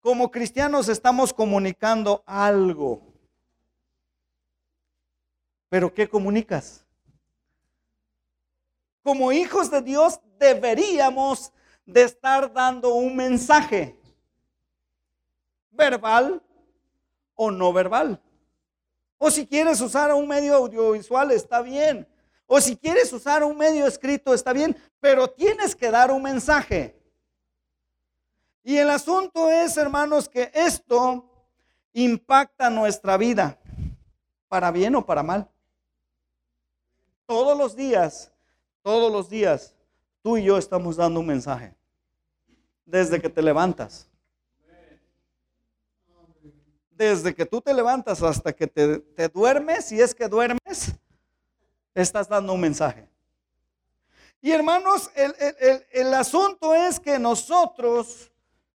[0.01, 3.01] como cristianos estamos comunicando algo?
[5.69, 6.85] Pero ¿qué comunicas?
[9.03, 11.51] Como hijos de Dios deberíamos
[11.85, 13.97] de estar dando un mensaje
[15.71, 16.41] verbal
[17.35, 18.21] o no verbal.
[19.17, 22.07] O si quieres usar un medio audiovisual, está bien.
[22.45, 24.75] O si quieres usar un medio escrito, está bien.
[24.99, 26.98] Pero tienes que dar un mensaje.
[28.63, 31.25] Y el asunto es, hermanos, que esto
[31.93, 33.57] impacta nuestra vida,
[34.47, 35.49] para bien o para mal.
[37.25, 38.31] Todos los días,
[38.81, 39.75] todos los días,
[40.21, 41.75] tú y yo estamos dando un mensaje.
[42.85, 44.09] Desde que te levantas
[46.99, 50.91] desde que tú te levantas hasta que te, duermes, si es que duermes,
[51.95, 53.07] estás dando un mensaje.
[54.41, 55.33] Y hermanos, el,
[55.91, 58.29] el, asunto es que nosotros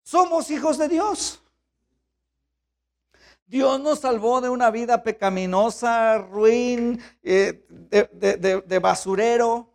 [0.04, 1.40] somos hijos de Dios.
[3.46, 7.66] Dios nos salvó de una vida pecaminosa, ruin, eh,
[8.12, 9.70] de, basurero.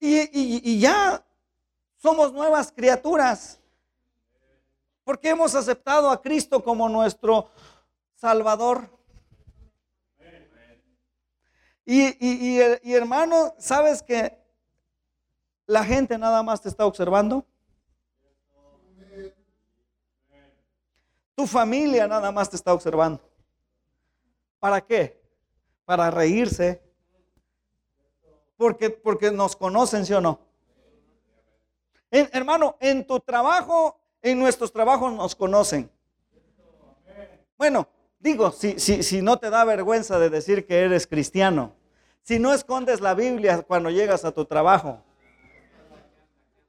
[0.00, 1.24] y, ya
[1.96, 3.60] somos nuevas criaturas.
[5.04, 7.50] Porque hemos aceptado a Cristo como nuestro
[8.14, 8.90] Salvador.
[11.84, 12.16] Y,
[12.82, 14.37] y hermano, ¿sabes que
[15.68, 17.44] la gente nada más te está observando?
[21.36, 23.20] Tu familia nada más te está observando.
[24.58, 25.22] ¿Para qué?
[25.84, 26.82] Para reírse.
[28.56, 30.40] Porque, porque nos conocen, ¿sí o no?
[32.10, 35.90] hermano, en tu trabajo, en nuestros trabajos nos conocen.
[37.58, 37.86] Bueno,
[38.18, 41.74] digo, si, si, si no te da vergüenza de decir que eres cristiano,
[42.22, 45.04] si no escondes la Biblia cuando llegas a tu trabajo,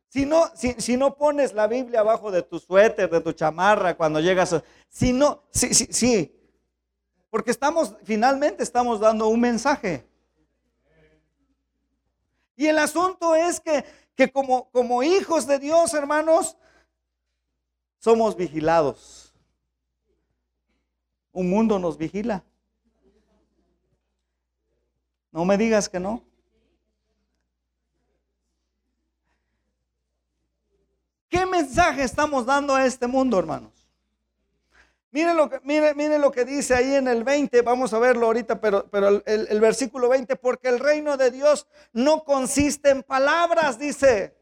[0.09, 4.19] si no, si, no pones la Biblia abajo de tu suéter, de tu chamarra cuando
[4.19, 6.35] llegas, a, si no, sí, sí, sí,
[7.29, 10.03] porque estamos, finalmente estamos dando un mensaje.
[12.55, 13.85] Y el asunto es que,
[14.15, 16.57] que como, como hijos de Dios, hermanos,
[17.99, 19.33] somos vigilados.
[21.31, 22.43] Un mundo nos vigila.
[25.31, 26.28] No me digas que no.
[31.29, 33.71] ¿Qué mensaje estamos dando a este mundo, hermanos?
[35.11, 38.61] Miren lo que, miren, lo que dice ahí en el 20, vamos a verlo ahorita,
[38.61, 43.79] pero, pero el, el, versículo 20, porque el reino de Dios no consiste en palabras,
[43.79, 44.35] dice.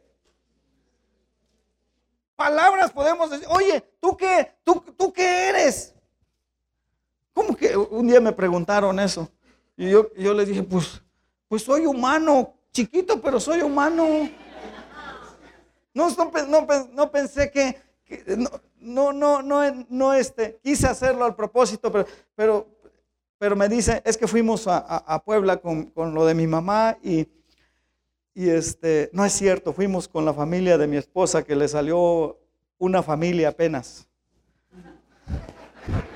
[2.36, 4.56] Palabras podemos decir, oye, ¿tú qué?
[4.64, 5.96] ¿Tú, tú qué eres?
[7.34, 9.32] ¿Cómo que un día me preguntaron eso?
[9.78, 11.02] Y yo, yo les dije, pues,
[11.48, 14.30] pues soy humano, chiquito, pero soy humano.
[15.98, 16.08] No,
[16.94, 17.76] no, pensé que,
[18.78, 22.68] no, no, no, no, este, quise hacerlo al propósito, pero, pero,
[23.40, 27.28] pero me dice, es que fuimos a, Puebla con, lo de mi mamá y,
[28.36, 32.38] y este, no es cierto, fuimos con la familia de mi esposa que le salió
[32.78, 34.08] una familia apenas.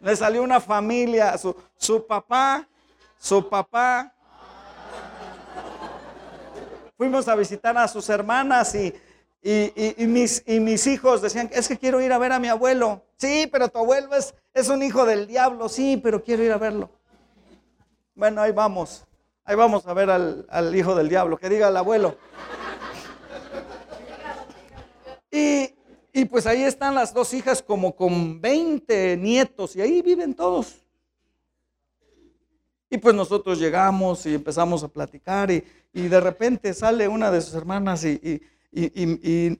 [0.00, 2.68] Le salió una familia, su, su papá,
[3.16, 4.12] su papá,
[6.96, 8.94] fuimos a visitar a sus hermanas y,
[9.42, 13.04] y, mis, y mis hijos decían, es que quiero ir a ver a mi abuelo.
[13.16, 15.68] Sí, pero tu abuelo es, es un hijo del diablo.
[15.68, 16.90] Sí, pero quiero ir a verlo.
[18.14, 19.04] Bueno, ahí vamos.
[19.44, 21.36] Ahí vamos a ver al, al hijo del diablo.
[21.36, 22.16] Que diga el abuelo.
[25.30, 25.74] Y,
[26.12, 30.84] y pues ahí están las dos hijas como con 20 nietos y ahí viven todos.
[32.92, 35.64] Y pues nosotros llegamos y empezamos a platicar y,
[35.94, 38.42] de repente sale una de sus hermanas y,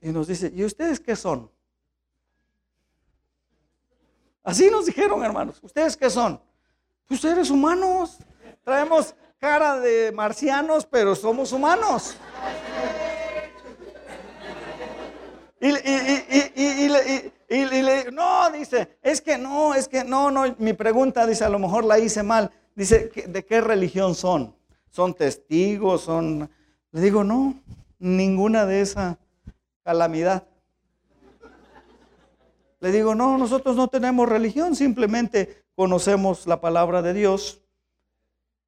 [0.02, 1.50] nos dice, ¿y ustedes qué son?
[4.42, 6.42] Así nos dijeron, hermanos, ¿ustedes qué son?
[7.06, 8.18] Pues seres humanos.
[8.64, 12.14] Traemos cara de marcianos, pero somos humanos.
[15.58, 15.72] Y,
[17.64, 21.58] le, no, dice, es que no, es que no, no, mi pregunta dice, a lo
[21.58, 22.52] mejor la hice mal.
[22.74, 24.54] Dice, ¿de qué religión son?
[24.90, 26.02] ¿Son testigos?
[26.02, 26.50] ¿Son...?
[26.90, 27.60] Le digo, no,
[27.98, 29.18] ninguna de esa
[29.82, 30.46] calamidad.
[32.80, 37.62] Le digo, no, nosotros no tenemos religión, simplemente conocemos la palabra de Dios,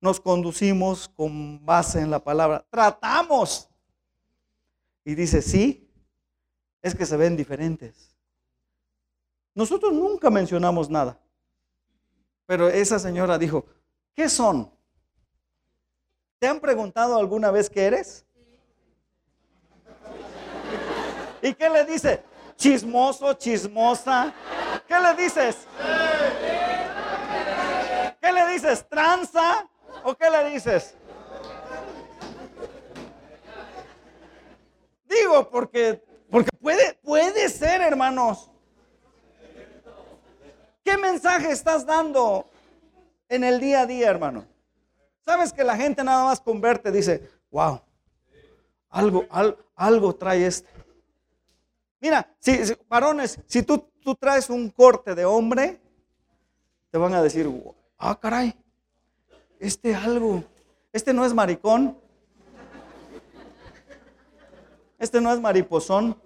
[0.00, 3.68] nos conducimos con base en la palabra, tratamos.
[5.04, 5.90] Y dice, sí,
[6.80, 8.14] es que se ven diferentes.
[9.54, 11.20] Nosotros nunca mencionamos nada,
[12.46, 13.66] pero esa señora dijo,
[14.14, 14.70] ¿Qué son?
[16.38, 18.24] ¿Te han preguntado alguna vez qué eres?
[21.42, 22.22] ¿Y qué le dice?
[22.56, 24.32] Chismoso, chismosa.
[24.86, 25.66] ¿Qué le dices?
[28.20, 28.88] ¿Qué le dices?
[28.88, 29.68] ¿Tranza?
[30.04, 30.94] ¿O qué le dices?
[35.06, 38.50] Digo, porque, porque puede, puede ser, hermanos.
[40.84, 42.46] ¿Qué mensaje estás dando
[43.28, 44.46] en el día a día, hermano.
[45.24, 47.80] Sabes que la gente nada más converte, dice, wow,
[48.90, 49.24] algo,
[49.74, 50.68] algo trae este.
[52.00, 52.58] Mira, si,
[52.88, 55.80] varones, si tú, tú traes un corte de hombre,
[56.90, 57.50] te van a decir,
[57.98, 58.54] ah, caray,
[59.58, 60.44] este algo,
[60.92, 61.98] este no es maricón,
[64.98, 66.16] este no es mariposón.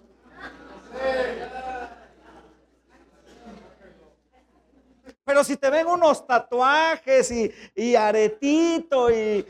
[5.29, 7.31] Pero si te ven unos tatuajes
[7.75, 9.45] y, aretito y,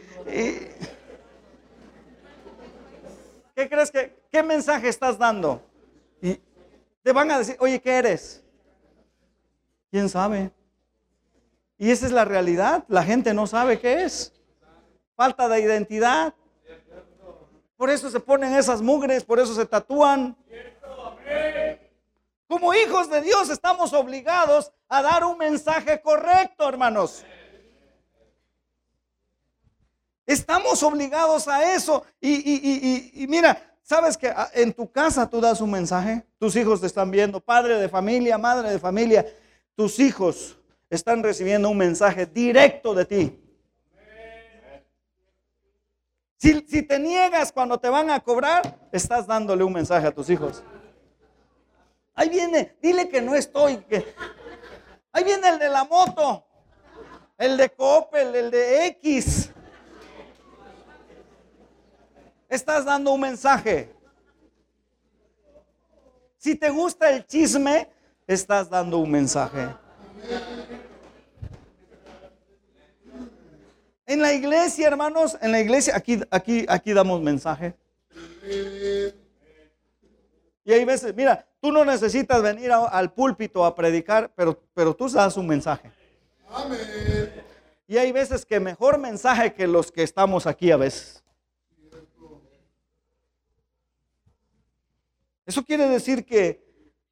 [3.56, 5.62] ¿Qué crees que, qué mensaje estás dando?
[6.22, 6.38] Y
[7.02, 8.44] te van a decir, oye, ¿qué eres?
[9.90, 10.52] ¿Quién sabe?
[11.78, 12.84] Y esa es la realidad.
[12.90, 14.34] La gente no sabe qué es.
[15.16, 16.34] Falta de identidad.
[17.78, 20.36] Por eso se ponen esas mugres, por eso se tatúan.
[22.50, 27.24] Como hijos de Dios estamos obligados a dar un mensaje correcto, hermanos.
[30.26, 32.04] Estamos obligados a eso.
[32.20, 36.88] Y, mira, sabes que ah, en tu casa tú das un mensaje, tus hijos te
[36.88, 39.28] están viendo, padre de familia, madre de familia,
[39.76, 40.58] tus hijos
[40.90, 43.40] están recibiendo un mensaje directo de ti.
[46.38, 50.32] Si, si, te niegas cuando te van a cobrar, estás dándole un mensaje a tus
[50.32, 50.64] hijos.
[52.20, 53.82] Ahí viene, dile que no estoy.
[55.14, 56.46] Ahí viene el de la moto,
[57.38, 59.50] el de Coppel, el de X.
[62.50, 63.96] Estás dando un mensaje.
[66.38, 67.90] Si te gusta el chisme,
[68.28, 69.70] estás dando un mensaje.
[74.06, 77.78] En la iglesia, hermanos, en la iglesia, aquí, aquí, aquí damos mensaje.
[80.70, 85.10] Y hay veces, mira, tú no necesitas venir al púlpito a predicar, pero, pero tú
[85.10, 85.92] das un mensaje.
[87.88, 91.24] Y hay veces que mejor mensaje que los que estamos aquí a veces.
[95.44, 96.64] Eso quiere decir que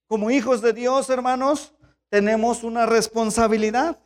[0.06, 1.74] como hijos de Dios, hermanos,
[2.10, 4.00] tenemos una responsabilidad.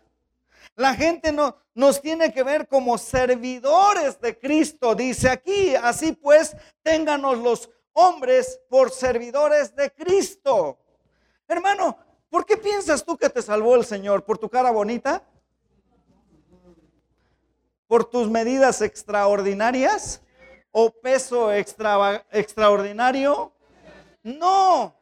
[0.77, 5.75] La gente no, nos tiene que ver como servidores de Cristo, dice aquí.
[5.75, 10.77] Así pues, ténganos los hombres por servidores de Cristo.
[11.47, 11.97] Hermano,
[12.29, 14.23] ¿por qué piensas tú que te salvó el Señor?
[14.23, 15.23] ¿Por tu cara bonita?
[17.87, 20.21] ¿Por tus medidas extraordinarias?
[20.71, 23.51] ¿O peso extraordinario?
[24.23, 24.95] No.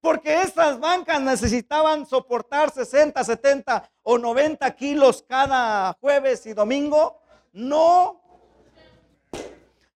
[0.00, 7.20] Porque estas bancas necesitaban soportar 60, 70 o 90 kilos cada jueves y domingo.
[7.52, 8.23] No.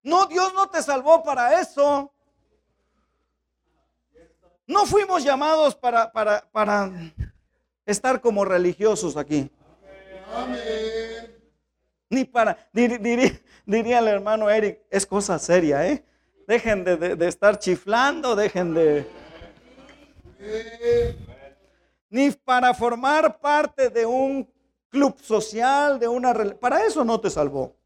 [0.08, 2.10] No, Dios no te salvó para eso.
[4.66, 6.90] No fuimos llamados para, para,
[7.84, 9.50] estar como religiosos aquí.
[12.08, 16.02] Ni para, diría el hermano Eric, es cosa seria, ¿eh?
[16.46, 19.06] Dejen de, estar chiflando, dejen de...
[22.08, 24.50] Ni para formar parte de un
[24.88, 26.32] club social, de una...
[26.58, 27.77] Para eso no te salvó.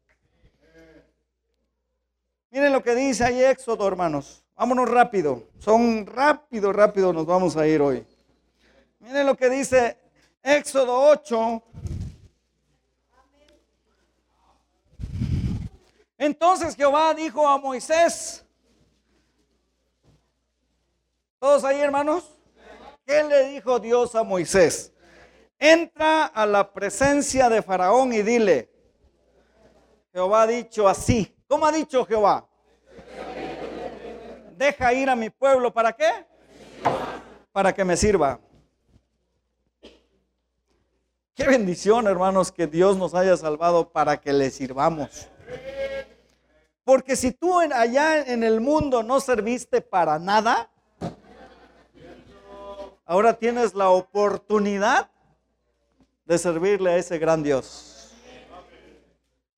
[2.53, 4.45] Miren lo que dice ahí Éxodo, hermanos.
[4.55, 5.47] Vámonos rápido.
[5.57, 8.05] Son rápido, rápido nos vamos a ir hoy.
[8.99, 9.97] Miren lo que dice
[10.43, 11.63] Éxodo 8.
[16.19, 18.45] Entonces Jehová dijo a Moisés,
[21.39, 22.35] ¿Todos ahí, hermanos?
[23.03, 24.93] ¿Qué le dijo Dios a Moisés?
[25.57, 28.69] Entra a la presencia de Faraón y dile,
[30.13, 31.35] Jehová ha dicho así.
[31.53, 32.47] ¿Cómo ha dicho Jehová?
[34.57, 36.09] Deja ir a mi pueblo, ¿para qué?
[37.51, 38.39] Para que me sirva.
[41.35, 45.27] Qué bendición, hermanos, que Dios nos haya salvado para que le sirvamos.
[46.83, 50.71] Porque si tú allá en el mundo no serviste para nada,
[53.05, 55.11] ahora tienes la oportunidad
[56.25, 58.02] de servirle a ese gran Dios.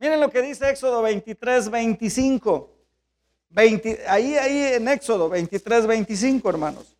[0.05, 2.69] Miren lo que dice Éxodo 23, 25.
[4.07, 6.95] ahí, ahí en Éxodo 23, 25, hermanos.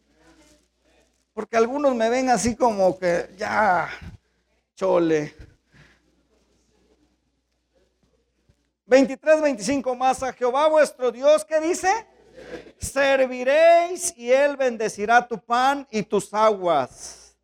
[1.31, 3.91] Porque algunos me ven así como que ya,
[4.73, 5.35] chole.
[8.87, 11.89] 23, 25 más a Jehová vuestro Dios, ¿qué dice?
[12.79, 17.37] Serviréis y él bendecirá tu pan y tus aguas.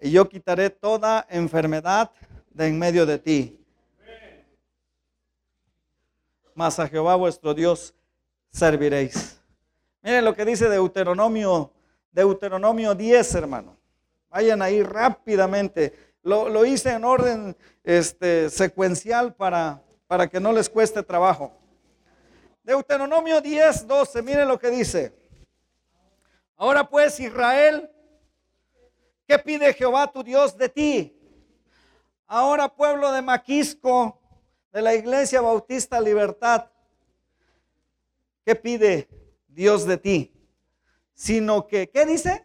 [0.00, 2.08] Y yo quitaré toda enfermedad
[2.50, 3.61] de en medio de ti.
[6.54, 7.94] Mas a Jehová vuestro Dios
[8.50, 9.40] serviréis.
[10.02, 11.72] Miren lo que dice Deuteronomio,
[12.10, 13.76] Deuteronomio 10, hermano.
[14.28, 16.14] Vayan ahí rápidamente.
[16.22, 21.52] Lo, hice en orden este, secuencial para, para que no les cueste trabajo.
[22.62, 25.12] Deuteronomio 10, 12, miren lo que dice.
[26.56, 27.90] Ahora pues, Israel,
[29.26, 31.18] ¿qué pide Jehová tu Dios de ti?
[32.34, 34.21] Ahora, pueblo de Maquisco,
[34.72, 36.66] de la Iglesia Bautista Libertad,
[38.44, 39.08] ¿qué pide
[39.48, 40.32] Dios de ti?
[41.14, 42.44] Sino que, ¿qué dice?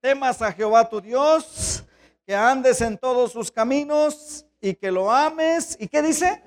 [0.00, 1.84] Temas a Jehová tu Dios,
[2.26, 5.76] que andes en todos sus caminos y que lo ames.
[5.80, 6.42] ¿Y qué dice?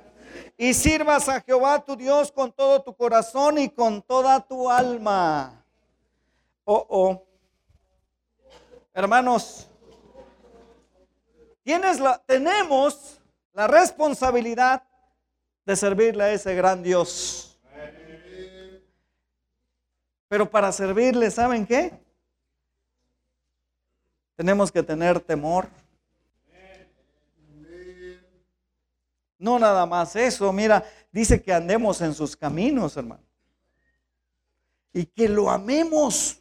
[0.57, 5.63] y sirvas a Jehová tu Dios con todo tu corazón y con toda tu alma.
[6.65, 7.23] Oh, oh.
[8.93, 9.67] Hermanos,
[11.63, 13.16] tienes la, tenemos
[13.57, 14.83] la responsabilidad
[15.65, 17.57] de servirle a ese gran Dios.
[20.27, 21.91] Pero para servirle, ¿saben qué?
[24.35, 25.67] Tenemos que tener temor.
[29.39, 33.23] No nada más eso, mira, dice que andemos en sus caminos, hermano.
[34.93, 36.37] Y que lo amemos.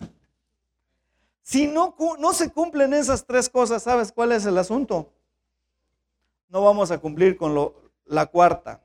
[1.40, 5.15] Si no, no se cumplen esas tres cosas, ¿sabes cuál es el asunto?
[6.48, 7.74] No vamos a cumplir con lo,
[8.04, 8.82] la cuarta.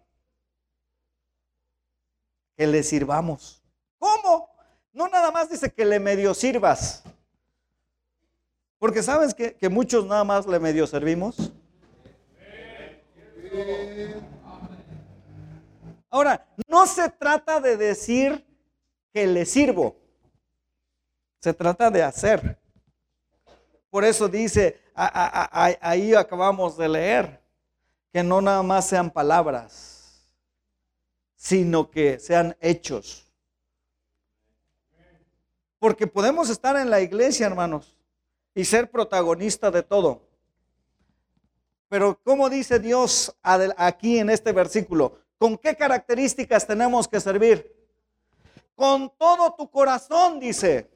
[2.55, 3.61] Que le sirvamos.
[3.97, 4.49] ¿Cómo?
[4.93, 7.03] No nada más dice que le medio sirvas.
[8.77, 11.51] Porque sabes que, que muchos nada más le medio servimos.
[16.09, 18.45] Ahora, no se trata de decir
[19.13, 19.95] que le sirvo.
[21.39, 22.59] Se trata de hacer.
[23.89, 27.40] Por eso dice, ahí acabamos de leer,
[28.11, 30.27] que no nada más sean palabras,
[31.35, 33.31] sino que sean hechos.
[35.79, 37.95] Porque podemos estar en la iglesia, hermanos,
[38.53, 40.21] y ser protagonista de todo.
[41.89, 45.17] Pero ¿cómo dice Dios aquí en este versículo?
[45.37, 47.75] ¿Con qué características tenemos que servir?
[48.75, 50.89] Con todo tu corazón, dice.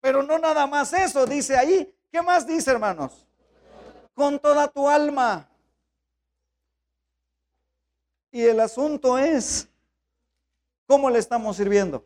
[0.00, 1.92] Pero no nada más eso, dice ahí.
[2.12, 3.26] ¿Qué más dice, hermanos?
[4.14, 5.49] Con toda tu alma.
[8.30, 9.68] Y el asunto es,
[10.86, 12.04] ¿cómo le estamos sirviendo?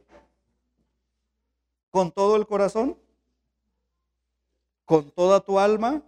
[1.91, 2.97] ¿Con todo el corazón?
[4.85, 6.03] ¿Con toda tu alma?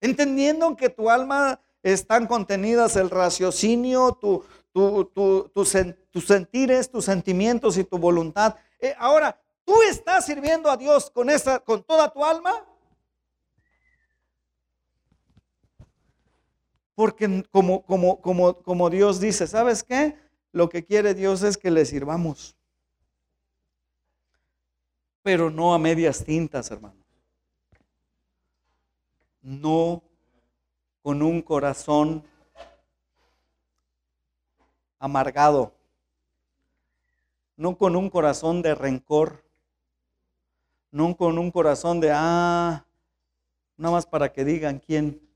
[0.00, 7.98] Entendiendo que tu alma están contenidas el raciocinio, tu, tus sentires, tus sentimientos y tu
[7.98, 8.56] voluntad.
[8.80, 12.64] Eh, ahora, ¿Tú estás sirviendo a Dios con, esa, con toda tu alma?
[16.98, 20.18] Porque como, como, como, como Dios dice, ¿sabes qué?
[20.50, 22.56] Lo que quiere Dios es que le sirvamos.
[25.22, 27.00] Pero no a medias tintas, hermano.
[29.40, 30.02] No
[31.00, 32.24] con un corazón
[34.98, 35.72] amargado.
[37.56, 39.44] No con un corazón de rencor
[40.90, 42.84] no con un corazón de, ah,
[43.76, 45.27] nada más para que digan quién,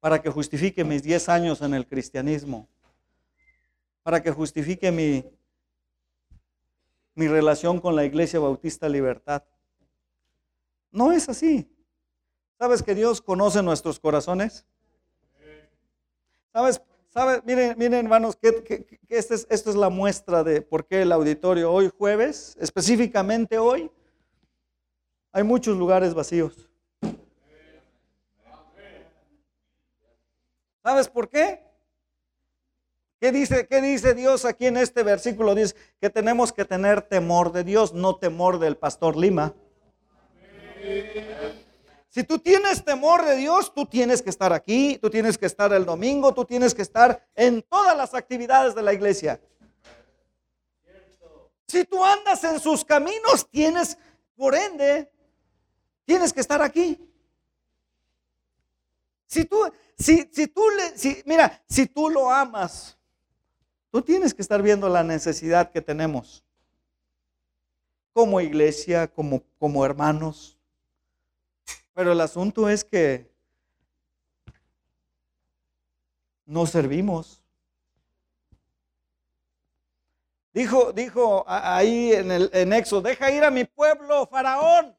[0.00, 2.66] para que justifique mis 10 años en el cristianismo,
[4.02, 5.24] para que justifique mi,
[7.14, 9.44] mi relación con la Iglesia Bautista Libertad.
[10.90, 11.70] No es así.
[12.58, 14.66] ¿Sabes que Dios conoce nuestros corazones?
[16.52, 16.80] ¿Sabes?
[17.10, 17.42] ¿Sabes?
[17.44, 21.12] Miren, miren hermanos, que, que, esta, es, esta es la muestra de por qué el
[21.12, 23.90] auditorio hoy jueves, específicamente hoy,
[25.32, 26.69] hay muchos lugares vacíos.
[30.82, 31.62] ¿Sabes por qué?
[33.20, 35.54] ¿Qué dice, ¿Qué dice Dios aquí en este versículo?
[35.54, 39.54] Dice que tenemos que tener temor de Dios, no temor del pastor Lima.
[42.08, 45.72] Si tú tienes temor de Dios, tú tienes que estar aquí, tú tienes que estar
[45.72, 49.40] el domingo, tú tienes que estar en todas las actividades de la iglesia.
[51.68, 53.96] Si tú andas en sus caminos, tienes,
[54.34, 55.10] por ende,
[56.10, 56.98] Tienes que estar aquí.
[59.30, 59.62] Si tú,
[59.96, 62.98] si, si tú le, si, mira, si tú lo amas,
[63.92, 66.44] tú tienes que estar viendo la necesidad que tenemos
[68.12, 70.58] como iglesia, como, como hermanos.
[71.94, 73.30] Pero el asunto es que
[76.44, 77.40] no servimos.
[80.52, 84.96] Dijo, dijo ahí en el en deja ir a mi pueblo, Faraón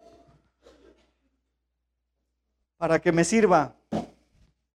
[2.77, 3.75] para que me sirva.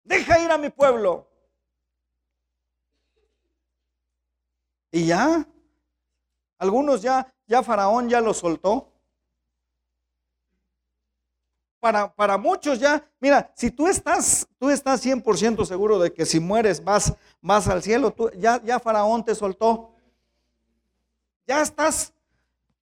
[0.05, 1.27] Deja ir a mi pueblo.
[4.91, 5.45] Y ya,
[6.57, 8.91] algunos ya, ya Faraón ya lo soltó.
[11.79, 16.39] Para, para, muchos ya, mira, si tú estás, tú estás 100% seguro de que si
[16.39, 19.91] mueres vas, vas al cielo, tú, ya, ya Faraón te soltó.
[21.45, 22.13] Ya estás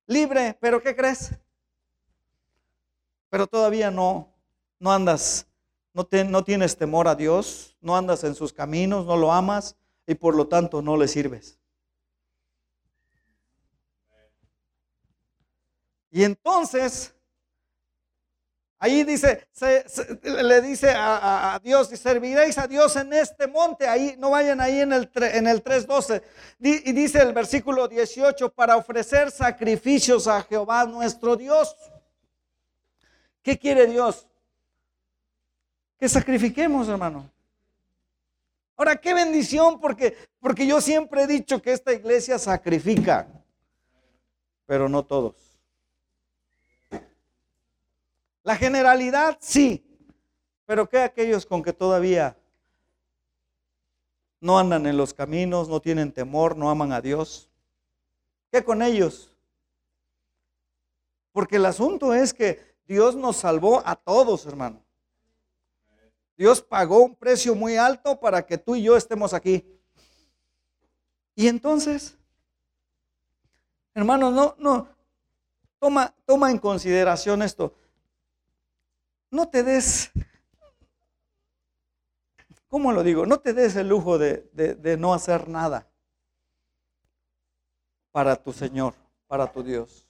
[0.06, 1.32] libre, pero ¿qué crees?
[3.30, 4.32] Pero todavía no,
[4.80, 5.48] no andas,
[5.94, 9.76] no, no tienes temor a Dios, no andas en sus caminos, no lo amas
[10.08, 11.60] y por lo tanto no le sirves.
[16.10, 17.12] Y entonces,
[18.78, 19.48] ahí dice,
[20.22, 24.80] le dice a, Dios, y serviréis a Dios en este monte, ahí, no vayan ahí
[24.80, 26.22] en el, en el 3.12.
[26.60, 31.76] Y dice el versículo 18, para ofrecer sacrificios a Jehová nuestro Dios.
[33.42, 34.28] ¿Qué quiere Dios?
[36.04, 37.32] Que sacrifiquemos, hermano.
[38.76, 43.26] Ahora, qué bendición, porque, porque yo siempre he dicho que esta iglesia sacrifica,
[44.66, 45.34] pero no todos.
[48.44, 49.82] La generalidad sí,
[50.66, 52.36] pero ¿qué aquellos con que todavía
[54.42, 57.50] no andan en los caminos, no tienen temor, no aman a Dios.
[58.52, 59.34] ¿Qué con ellos?
[61.32, 64.83] Porque el asunto es que Dios nos salvó a todos, hermano.
[66.36, 69.66] Dios pagó un precio muy alto para que tú y yo estemos aquí.
[71.36, 72.18] Y entonces,
[73.94, 74.88] hermano, no, no,
[75.80, 77.76] toma, toma en consideración esto.
[79.30, 80.12] No te des,
[82.68, 83.26] ¿cómo lo digo?
[83.26, 85.88] No te des el lujo de, de no hacer nada
[88.12, 88.94] para tu Señor,
[89.28, 90.08] para tu Dios.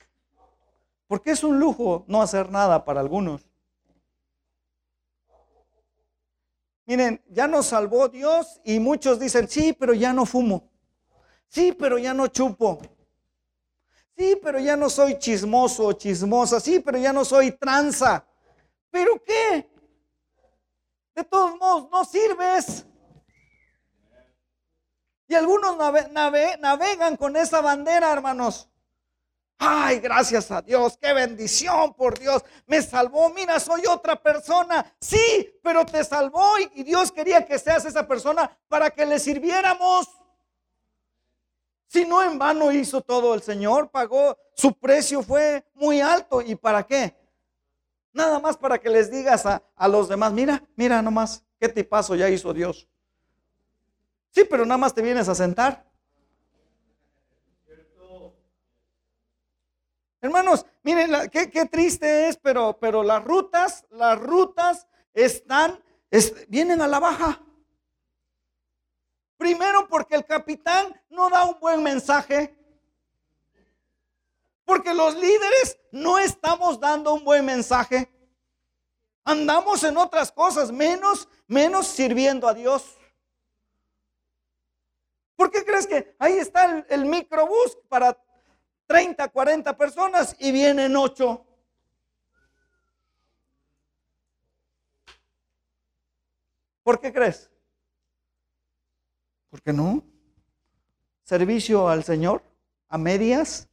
[1.07, 3.52] Porque es un lujo no hacer nada para algunos.
[6.85, 10.69] Miren, ya nos salvó Dios y muchos dicen, sí, pero ya no fumo.
[11.47, 12.81] Sí, pero ya no chupo.
[14.17, 16.59] Sí, pero ya no soy chismoso o chismosa.
[16.59, 18.25] Sí, pero ya no soy tranza.
[18.91, 19.69] ¿Pero qué?
[21.15, 22.85] De todos modos, no sirves.
[25.27, 28.69] Y algunos navegan con esa bandera, hermanos.
[29.57, 32.43] Ay, gracias a Dios, qué bendición por Dios.
[32.65, 34.93] Me salvó, mira, soy otra persona.
[34.99, 40.09] Sí, pero te salvó y Dios quería que seas esa persona para que le sirviéramos.
[41.87, 46.41] Si no en vano hizo todo el Señor, pagó, su precio fue muy alto.
[46.41, 47.15] ¿Y para qué?
[48.11, 52.29] Nada más para que les digas a, los demás, mira, mira nomás, qué tipazo ya
[52.29, 52.87] hizo Dios.
[54.31, 55.85] Sí, pero nada más te vienes a sentar.
[60.23, 65.83] Hermanos, miren, qué, triste es, pero, pero las rutas, las rutas están,
[66.47, 67.41] vienen a la baja.
[69.35, 72.57] Primero porque el capitán no da un buen mensaje.
[74.63, 78.09] Porque los líderes no estamos dando un buen mensaje.
[79.25, 82.97] Andamos en otras cosas, menos, menos sirviendo a Dios.
[85.35, 88.17] ¿Por qué crees que ahí está el, el microbús para
[88.87, 91.45] 30, 40 personas y vienen 8?
[96.83, 97.49] ¿Por qué crees?
[99.49, 100.03] ¿Por qué no?
[101.23, 102.43] Servicio al Señor,
[102.89, 103.69] a medias.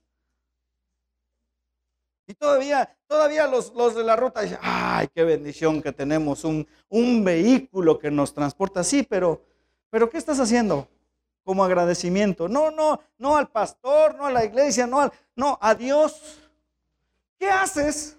[2.26, 7.24] Y todavía, todavía los, de la ruta dicen, ay, qué bendición que tenemos un, un
[7.24, 8.84] vehículo que nos transporta.
[8.84, 9.44] Sí, pero,
[9.90, 10.88] pero ¿qué estás haciendo?
[11.44, 12.48] Como agradecimiento.
[12.48, 16.40] No, no, no al pastor, no a la iglesia, no, al, no a Dios.
[17.38, 18.16] ¿Qué haces?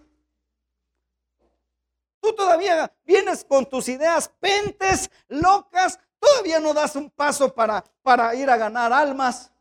[2.20, 8.36] Tú todavía vienes con tus ideas pentes, locas, Todavía no das un paso para, para
[8.36, 9.52] ir a ganar almas.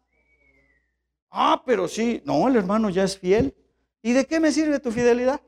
[1.31, 3.57] Ah, pero sí, no, el hermano ya es fiel.
[4.03, 5.41] ¿Y de qué me sirve tu fidelidad?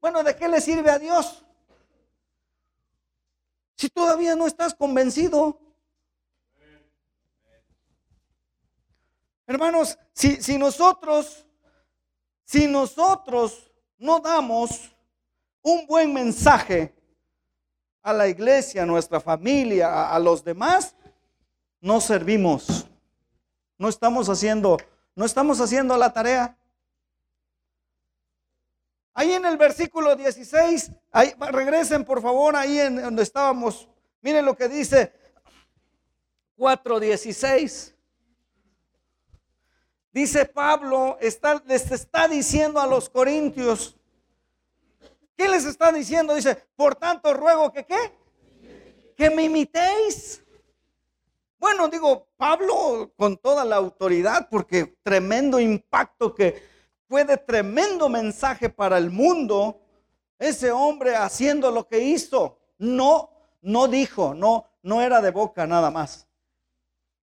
[0.00, 1.44] Bueno, ¿de qué le sirve a Dios?
[3.76, 5.58] Si todavía no estás convencido.
[9.46, 11.46] Hermanos, si, nosotros,
[12.44, 14.90] si nosotros no damos
[15.62, 16.94] un buen mensaje
[18.02, 20.94] a la iglesia, a nuestra familia, a, los demás,
[21.80, 22.86] no servimos.
[23.76, 24.78] No estamos haciendo,
[25.14, 26.56] no estamos haciendo la tarea.
[29.12, 33.88] Ahí en el versículo 16, ahí, regresen por favor ahí en donde estábamos.
[34.22, 35.12] Miren lo que dice
[36.56, 37.93] 4.16.
[40.14, 43.96] Dice Pablo, les está diciendo a los corintios,
[45.36, 46.34] ¿Qué les está diciendo?
[46.34, 48.12] Dice, por tanto ruego que qué?
[49.16, 50.42] Que me imitéis.
[51.58, 56.62] Bueno, digo, Pablo con toda la autoridad, porque tremendo impacto que
[57.08, 59.80] fue de tremendo mensaje para el mundo,
[60.38, 63.30] ese hombre haciendo lo que hizo, no,
[63.62, 66.23] no dijo, no, no era de boca nada más.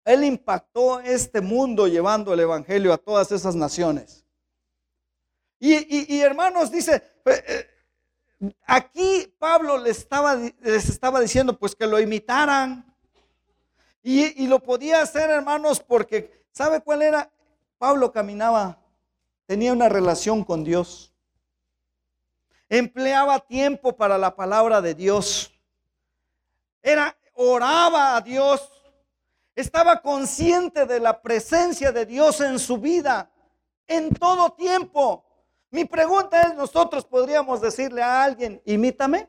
[0.05, 4.25] Él impactó este mundo llevando el Evangelio a todas esas naciones.
[5.59, 7.71] Y, hermanos, dice, eh, eh,
[8.67, 12.87] Aquí Pablo les estaba, les estaba diciendo pues que lo imitaran.
[14.03, 17.31] Y, y, lo podía hacer, hermanos, porque ¿sabe cuál era?
[17.77, 18.79] Pablo caminaba,
[19.45, 21.13] tenía una relación con Dios.
[22.71, 25.53] Empleaba tiempo para la palabra de Dios.
[26.83, 28.80] Era, oraba a Dios.
[29.55, 33.31] Estaba consciente de la presencia de Dios en su vida
[33.91, 35.25] en todo tiempo.
[35.71, 39.29] Mi pregunta es, ¿nosotros podríamos decirle a alguien, imítame?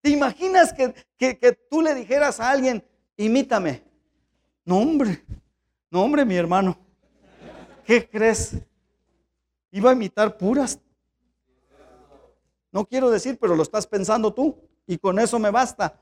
[0.00, 2.84] ¿Te imaginas que, que, tú le dijeras a alguien,
[3.16, 3.82] imítame?
[4.64, 5.24] No, hombre,
[5.90, 6.78] no, hombre, mi hermano.
[7.84, 8.56] ¿Qué crees?
[9.70, 10.78] Iba a imitar puras.
[12.72, 16.00] No quiero decir, pero lo estás pensando tú y con eso me basta.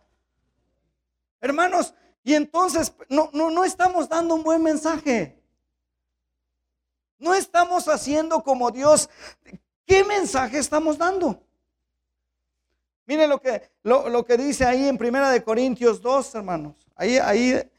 [1.45, 1.93] Hermanos,
[2.23, 5.39] y entonces no, no, no estamos dando un buen mensaje.
[7.19, 9.11] No estamos haciendo como Dios.
[9.85, 11.43] ¿Qué mensaje estamos dando?
[13.05, 16.77] Miren lo que, lo, que dice ahí en Primera de Corintios 2, hermanos.
[16.97, 17.71] Ahí, ahí,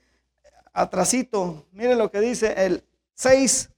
[0.72, 1.66] atrasito.
[1.72, 2.84] Miren lo que dice el
[3.16, 3.72] 6.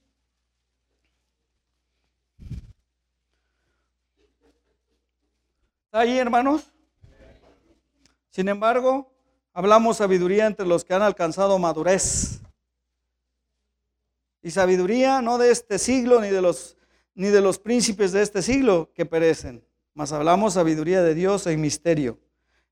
[5.85, 6.73] ¿Está ahí, hermanos?
[8.31, 9.16] Sin embargo,
[9.57, 12.41] hablamos sabiduría entre los que han alcanzado madurez.
[14.43, 16.77] Y sabiduría no de este siglo ni de los
[17.15, 21.59] ni de los príncipes de este siglo que perecen, mas hablamos sabiduría de Dios en
[21.59, 22.19] misterio,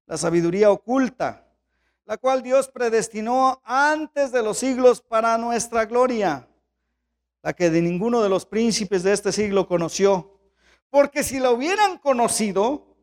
[0.06, 1.48] la sabiduría oculta,
[2.06, 6.48] la cual Dios predestinó antes de los siglos para nuestra gloria,
[7.42, 10.40] la que de ninguno de los príncipes de este siglo conoció,
[10.92, 12.96] porque si la hubieran conocido,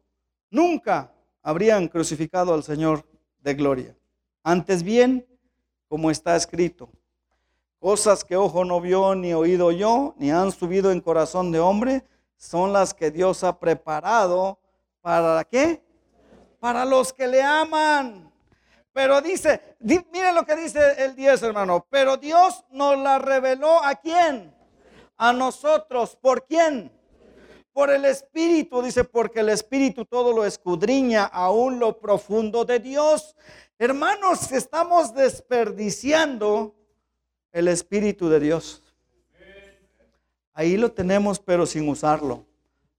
[0.52, 1.12] nunca
[1.42, 3.04] habrían crucificado al Señor
[3.42, 3.96] de gloria.
[4.42, 5.26] Antes bien,
[5.88, 6.88] como está escrito,
[7.78, 12.04] cosas que ojo no vio, ni oído yo, ni han subido en corazón de hombre,
[12.36, 14.58] son las que Dios ha preparado
[15.00, 15.82] para qué?
[16.58, 18.32] Para los que le aman.
[18.92, 21.86] Pero dice, mire lo que dice el 10, hermano.
[21.88, 24.54] Pero Dios nos la reveló a quién?
[25.16, 26.16] A nosotros.
[26.20, 26.92] ¿Por quién?
[27.72, 33.34] Por el Espíritu, dice, porque el Espíritu todo lo escudriña, aún lo profundo de Dios.
[33.78, 36.74] Hermanos, estamos desperdiciando
[37.50, 38.82] el Espíritu de Dios.
[40.54, 42.44] Ahí lo tenemos, pero sin usarlo.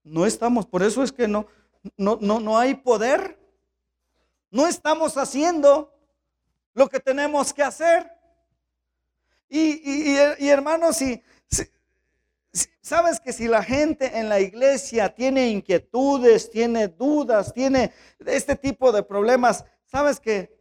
[0.03, 1.45] No estamos, por eso es que no,
[1.97, 3.37] no, no, no hay poder.
[4.49, 5.93] No estamos haciendo
[6.73, 8.11] lo que tenemos que hacer.
[9.49, 11.21] Y, hermanos, si,
[12.81, 17.91] sabes que si la gente en la iglesia tiene inquietudes, tiene dudas, tiene
[18.25, 20.55] este tipo de problemas, sabes que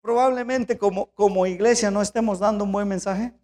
[0.00, 3.34] probablemente como, como iglesia no estemos dando un buen mensaje.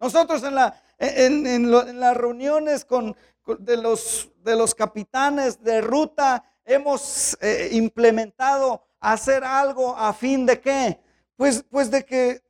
[0.00, 3.16] Nosotros en, la, en, las reuniones con,
[3.58, 10.60] de, los, de los capitanes de ruta hemos eh, implementado hacer algo a fin de
[10.60, 11.00] qué?
[11.36, 12.42] Pues, pues de, que,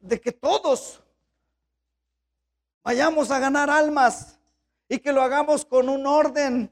[0.00, 1.03] de que todos
[2.84, 4.38] vayamos a ganar almas
[4.88, 6.70] y que lo hagamos con un orden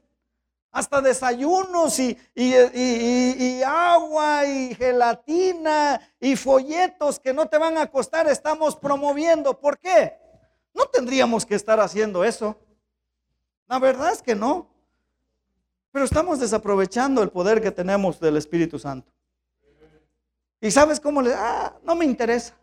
[0.71, 8.27] hasta desayunos y, y, agua y gelatina y folletos que no te van a costar
[8.27, 9.59] estamos promoviendo.
[9.59, 10.17] ¿Por qué?
[10.73, 12.55] No tendríamos que estar haciendo eso.
[13.67, 14.67] La verdad es que no.
[15.91, 19.11] Pero estamos desaprovechando el poder que tenemos del Espíritu Santo.
[20.59, 21.35] Y sabes cómo le...
[21.35, 22.55] Ah, no me interesa.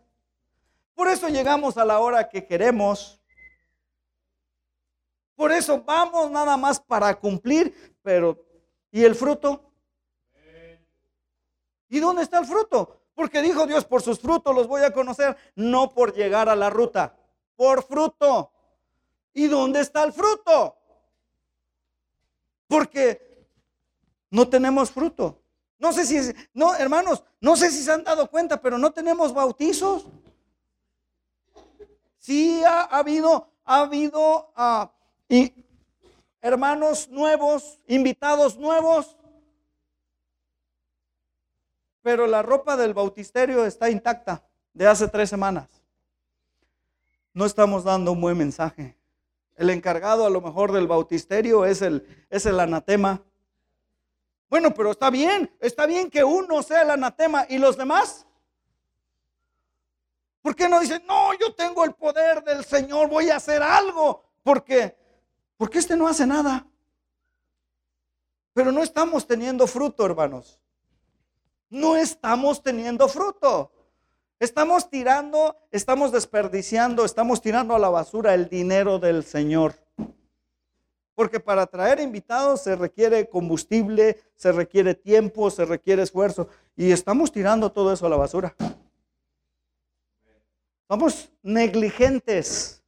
[0.95, 3.20] Por eso llegamos a la hora que queremos
[5.35, 8.37] por eso vamos nada más para cumplir, pero
[8.91, 9.71] ¿y el fruto?
[11.89, 13.01] ¿Y dónde está el fruto?
[13.13, 16.69] Porque dijo Dios, por sus frutos los voy a conocer, no por llegar a la
[16.69, 17.15] ruta,
[17.55, 18.51] por fruto.
[19.33, 20.77] ¿Y dónde está el fruto?
[22.67, 23.45] Porque
[24.29, 25.41] no tenemos fruto.
[25.77, 29.33] No sé si, no, hermanos, no sé si se han dado cuenta, pero no tenemos
[29.33, 30.05] bautizos.
[32.17, 34.87] Sí ha, habido, ha habido uh,
[35.31, 35.53] y
[36.41, 39.15] hermanos nuevos, invitados nuevos,
[42.01, 45.69] pero la ropa del bautisterio está intacta de hace tres semanas.
[47.33, 48.97] No estamos dando un buen mensaje.
[49.55, 53.23] El encargado a lo mejor del bautisterio es el, es el anatema.
[54.49, 58.27] Bueno, pero está bien, está bien que uno sea el anatema y los demás.
[60.41, 64.25] ¿Por qué no dicen, no, yo tengo el poder del Señor, voy a hacer algo?
[64.43, 64.99] Porque
[65.61, 66.65] porque este no hace nada.
[68.51, 70.59] Pero no estamos teniendo fruto, hermanos.
[71.69, 73.71] No estamos teniendo fruto.
[74.39, 79.75] Estamos tirando, estamos desperdiciando, estamos tirando a la basura el dinero del Señor.
[81.13, 86.47] Porque para traer invitados se requiere combustible, se requiere tiempo, se requiere esfuerzo.
[86.75, 88.55] Y estamos tirando todo eso a la basura.
[90.87, 92.80] Somos negligentes.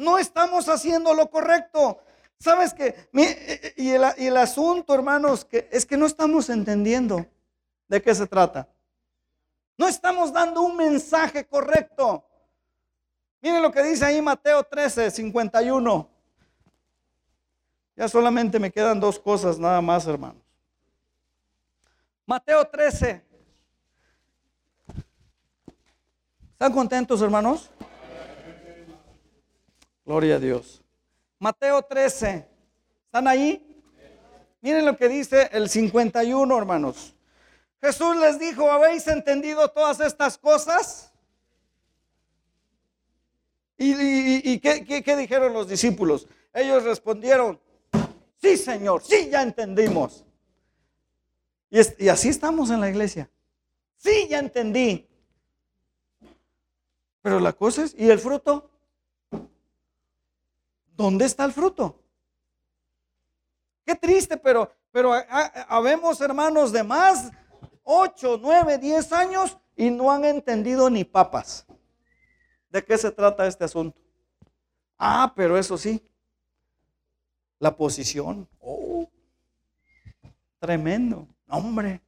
[0.00, 2.00] No estamos haciendo lo correcto.
[2.38, 3.10] ¿Sabes qué?
[3.76, 7.26] Y el, asunto, hermanos, que es que no estamos entendiendo
[7.86, 8.66] de qué se trata.
[9.76, 12.24] No estamos dando un mensaje correcto.
[13.42, 16.08] Miren lo que dice ahí Mateo 13, 51.
[17.94, 20.42] Ya solamente me quedan dos cosas nada más, hermanos.
[22.24, 23.22] Mateo 13.
[26.52, 27.70] ¿Están contentos, hermanos?
[30.10, 30.82] Gloria a Dios.
[31.38, 32.44] Mateo 13.
[33.04, 33.80] ¿Están ahí?
[34.60, 37.14] miren lo que dice el 51, hermanos.
[37.80, 41.12] Jesús les dijo, ¿habéis entendido todas estas cosas?
[43.78, 46.26] ¿Y, qué, dijeron los discípulos?
[46.52, 47.60] Ellos respondieron,
[48.42, 50.24] sí Señor, sí, ya entendimos.
[51.70, 53.30] Y, y así estamos en la iglesia.
[53.96, 55.06] Sí, ya entendí.
[57.22, 58.69] Pero la cosa es, ¿y el fruto?
[61.00, 61.98] ¿Dónde está el fruto?
[63.86, 65.14] Qué triste, pero, pero
[65.66, 67.30] habemos hermanos de más
[67.84, 71.64] 8, 9, 10 años y no han entendido ni papas.
[72.68, 73.98] ¿De qué se trata este asunto?
[74.98, 76.06] Ah, pero eso sí,
[77.58, 78.46] la posición.
[78.60, 79.08] Oh,
[80.58, 81.26] tremendo.
[81.48, 82.02] Hombre,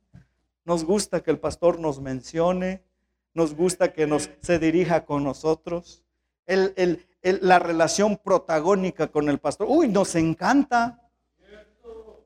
[0.67, 2.85] nos gusta que el pastor nos mencione,
[3.33, 6.05] nos gusta que nos, se dirija con nosotros.
[7.23, 9.67] La relación protagónica con el pastor.
[9.71, 10.99] Uy, nos encanta.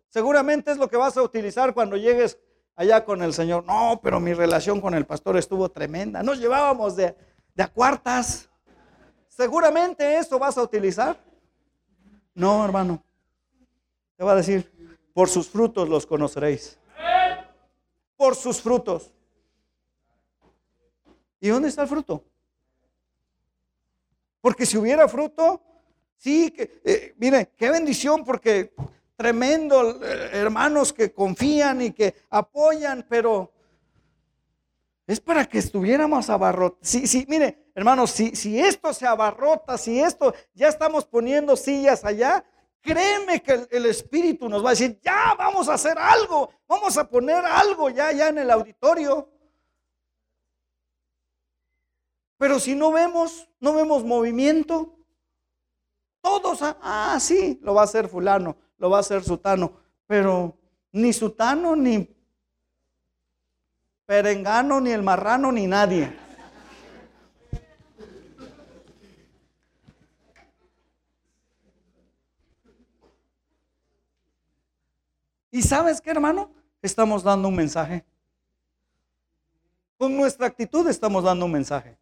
[0.08, 2.38] Seguramente es lo que vas a utilizar cuando llegues
[2.74, 3.64] allá con el Señor.
[3.64, 6.22] No, pero mi relación con el pastor estuvo tremenda.
[6.22, 7.14] Nos llevábamos de,
[7.54, 8.48] de a cuartas.
[9.28, 11.22] Seguramente eso vas a utilizar.
[12.34, 13.02] No, hermano.
[14.16, 14.72] Te va a decir,
[15.12, 16.78] por sus frutos los conoceréis.
[18.16, 19.12] Por sus frutos.
[21.38, 22.24] ¿Y dónde está el fruto?
[24.46, 25.60] Porque si hubiera fruto,
[26.16, 28.72] sí, que, eh, mire, qué bendición, porque
[29.16, 33.52] tremendo, eh, hermanos que confían y que apoyan, pero
[35.04, 36.88] es para que estuviéramos abarrotados.
[36.88, 42.04] Sí, sí, mire, hermanos, si, si esto se abarrota, si esto ya estamos poniendo sillas
[42.04, 42.44] allá,
[42.80, 46.96] créeme que el, el, Espíritu nos va a decir, ya vamos a hacer algo, vamos
[46.96, 49.28] a poner algo ya, ya en el auditorio.
[52.38, 54.94] Pero si no vemos, no vemos movimiento,
[56.20, 59.72] todos, ah, ah sí, lo va a hacer fulano lo va a hacer Sutano.
[60.06, 60.56] Pero
[60.92, 62.08] ni Sutano, ni
[64.04, 66.16] Perengano, ni el marrano, ni nadie.
[75.50, 76.50] ¿Y sabes qué, hermano?
[76.82, 78.04] Estamos dando un mensaje.
[79.96, 81.96] Con nuestra actitud estamos dando un mensaje.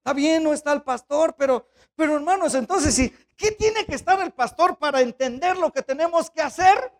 [0.00, 3.14] Está bien, no está el pastor, pero, pero hermanos, entonces, ¿sí?
[3.36, 6.90] ¿qué tiene que estar el pastor para entender lo que tenemos que hacer?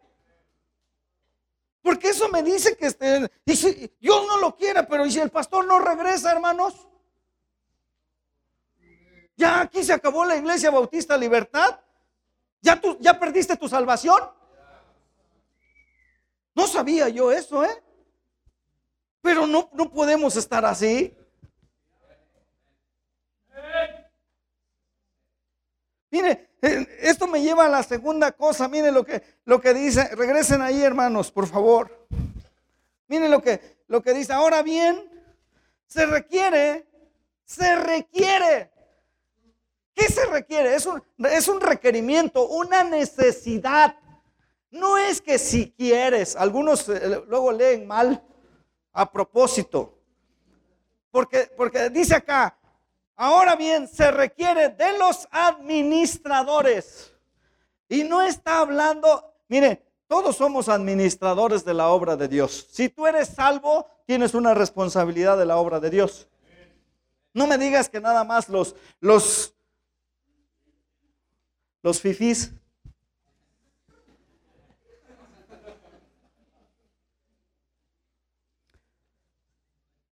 [1.80, 5.18] Porque eso me dice que este, y si, Dios no lo quiere, pero ¿y si
[5.18, 6.88] el pastor no regresa, hermanos?
[9.34, 11.80] Ya aquí se acabó la iglesia bautista libertad.
[12.60, 14.20] ¿Ya, tú, ya perdiste tu salvación?
[16.54, 17.82] No sabía yo eso, ¿eh?
[19.22, 21.16] Pero no, no podemos estar así.
[26.10, 28.68] Mire, eh, esto me lleva a la segunda cosa.
[28.68, 30.14] Mire lo que, lo que dice.
[30.14, 32.06] Regresen ahí, hermanos, por favor.
[33.06, 34.32] Mire lo que, lo que dice.
[34.32, 35.08] Ahora bien,
[35.86, 36.86] se requiere,
[37.44, 38.70] se requiere.
[39.94, 40.74] ¿Qué se requiere?
[40.74, 43.96] Es un, es un requerimiento, una necesidad.
[44.70, 48.22] No es que si quieres, algunos eh, luego leen mal
[48.92, 49.98] a propósito.
[51.10, 52.56] Porque, porque dice acá,
[53.22, 57.12] Ahora bien, se requiere de los administradores.
[57.86, 62.66] Y no está hablando, mire, todos somos administradores de la obra de Dios.
[62.70, 66.28] Si tú eres salvo, tienes una responsabilidad de la obra de Dios.
[67.34, 69.54] No me digas que nada más los los
[71.82, 72.54] los fifís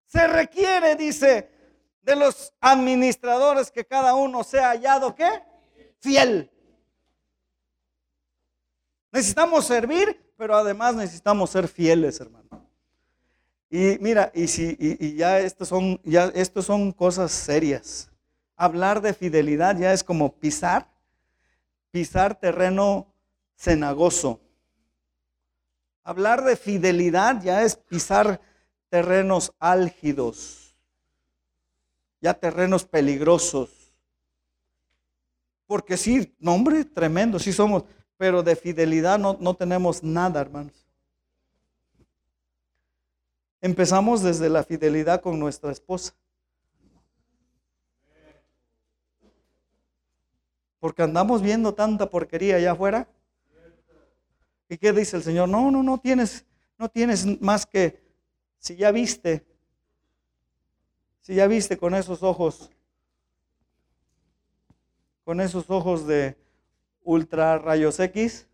[0.08, 1.57] Se requiere, dice,
[2.08, 5.44] de los administradores que cada uno sea hallado, ¿qué?
[6.00, 6.50] Fiel.
[9.12, 12.66] Necesitamos servir, pero además necesitamos ser fieles, hermano.
[13.70, 18.10] Y mira, y si y, ya estos son ya estos son cosas serias.
[18.56, 20.90] Hablar de fidelidad ya es como pisar
[21.92, 23.14] pisar terreno
[23.58, 24.40] cenagoso.
[26.06, 28.40] Hablar de fidelidad ya es pisar
[28.90, 30.67] terrenos álgidos
[32.22, 33.94] ya terrenos peligrosos.
[35.66, 37.84] Porque sí, nombre tremendo, sí somos,
[38.18, 40.88] pero de fidelidad no, no tenemos nada, hermanos.
[43.60, 46.16] Empezamos desde la fidelidad con nuestra esposa.
[50.80, 53.10] Porque andamos viendo tanta porquería allá afuera.
[54.70, 55.50] ¿Y qué dice el Señor?
[55.50, 56.46] No, no, no tienes,
[56.78, 58.02] no tienes más que,
[58.60, 59.46] si ya viste,
[61.28, 62.70] si ya viste con esos ojos,
[65.26, 66.38] con esos ojos de
[67.04, 68.48] ultra rayos X.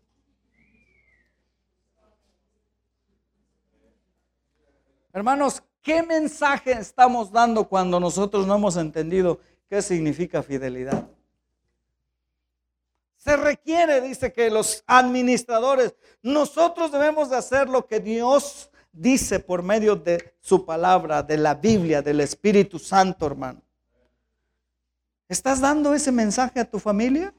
[5.12, 11.08] Hermanos, ¿qué mensaje estamos dando cuando nosotros no hemos entendido qué significa fidelidad?
[13.18, 19.62] Se requiere, dice que los administradores, nosotros debemos de hacer lo que Dios dice por
[19.62, 23.60] medio de su palabra, de la Biblia, del Espíritu Santo, hermano.
[25.28, 27.34] ¿Estás dando ese mensaje a tu familia?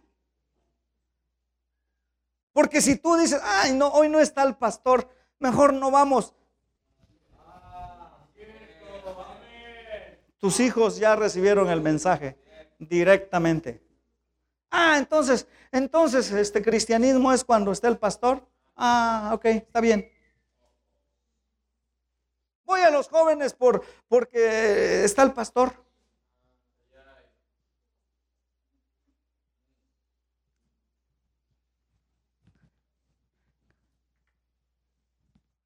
[2.52, 6.34] Porque si tú dices, ay, no, hoy no está el pastor, mejor no vamos.
[10.38, 12.38] Tus hijos ya recibieron el mensaje
[12.78, 13.82] directamente.
[14.70, 18.46] Ah, entonces, entonces este cristianismo es cuando está el pastor.
[18.76, 20.12] Ah, ok, está bien.
[22.66, 25.74] Voy a los jóvenes por, porque está el pastor.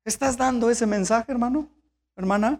[0.03, 1.69] ¿Estás dando ese mensaje, hermano?
[2.15, 2.59] Hermana?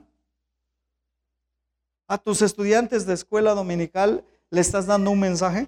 [2.08, 5.68] ¿A tus estudiantes de escuela dominical le estás dando un mensaje?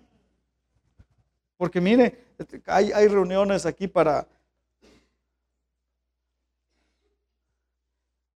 [1.57, 2.23] Porque mire,
[2.67, 4.27] hay, hay reuniones aquí para,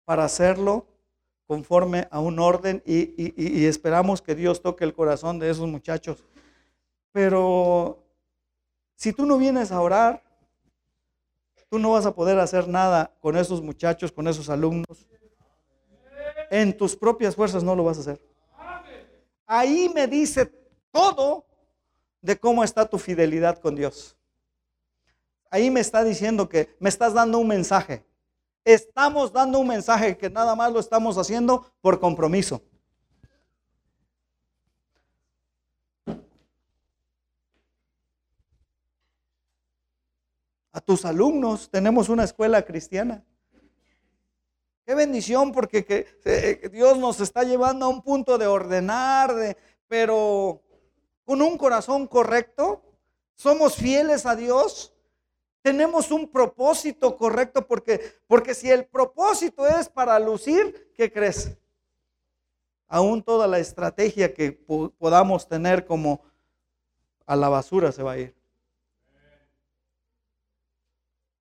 [0.06, 0.86] para hacerlo
[1.48, 6.24] conforme a un orden y, esperamos que Dios toque el corazón de esos muchachos.
[7.12, 8.04] Pero
[8.96, 10.24] si tú no vienes a orar,
[11.70, 15.08] tú no vas a poder hacer nada con esos muchachos, con esos alumnos.
[16.50, 18.22] En tus propias fuerzas no lo vas a hacer.
[19.46, 20.52] Ahí me dice
[20.92, 21.46] todo
[22.22, 24.16] de cómo está tu fidelidad con Dios.
[25.52, 28.04] Ahí me está diciendo que me estás dando un mensaje.
[28.66, 32.64] Estamos dando un mensaje que nada más lo estamos haciendo por compromiso.
[40.72, 43.24] A tus alumnos tenemos una escuela cristiana.
[44.84, 49.58] Qué bendición porque que, eh, Dios nos está llevando a un punto de ordenar, de,
[49.88, 50.64] pero
[51.24, 52.82] con un corazón correcto.
[53.36, 54.95] Somos fieles a Dios
[55.66, 61.58] tenemos un propósito correcto porque, porque si el propósito es para lucir, ¿qué crees?
[62.88, 66.22] Aún toda la estrategia que podamos tener como
[67.26, 68.36] a la basura se va a ir.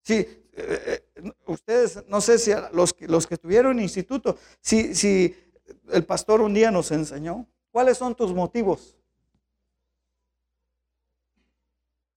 [0.01, 5.37] Sí, eh, eh, ustedes, no sé si los, los que tuvieron instituto, si, si
[5.91, 8.97] el pastor un día nos enseñó, ¿cuáles son tus motivos?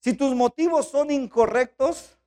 [0.08, 2.18] Si tus motivos son incorrectos,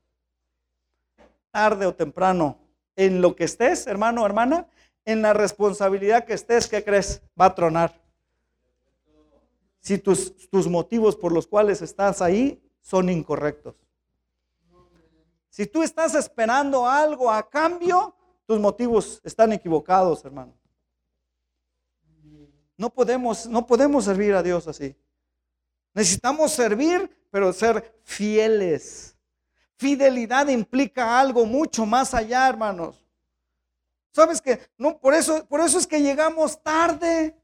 [1.51, 2.59] tarde o temprano,
[2.95, 4.68] en lo que estés, hermano o hermana,
[5.07, 7.22] en la responsabilidad que estés, ¿qué crees?
[7.41, 7.99] Va a tronar.
[9.78, 13.76] Si tus, tus motivos por los cuales estás ahí son incorrectos.
[15.49, 18.14] Si tú estás esperando algo a cambio,
[18.45, 20.53] tus motivos están equivocados, hermano.
[22.76, 24.95] No podemos, no podemos servir a Dios así.
[25.95, 29.16] Necesitamos servir, pero ser fieles.
[29.76, 33.03] Fidelidad implica algo mucho más allá, hermanos.
[34.13, 37.37] ¿Sabes que no por eso por eso es que llegamos tarde?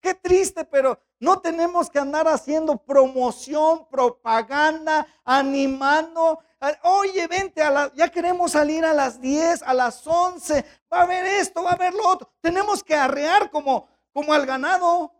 [0.00, 6.38] Qué triste, pero no tenemos que andar haciendo promoción, propaganda, animando.
[6.82, 10.64] Oye, vente, a la, ya queremos salir a las 10, a las 11.
[10.92, 12.32] Va a haber esto, va a haber lo otro.
[12.40, 15.12] Tenemos que arrear como, como al ganado.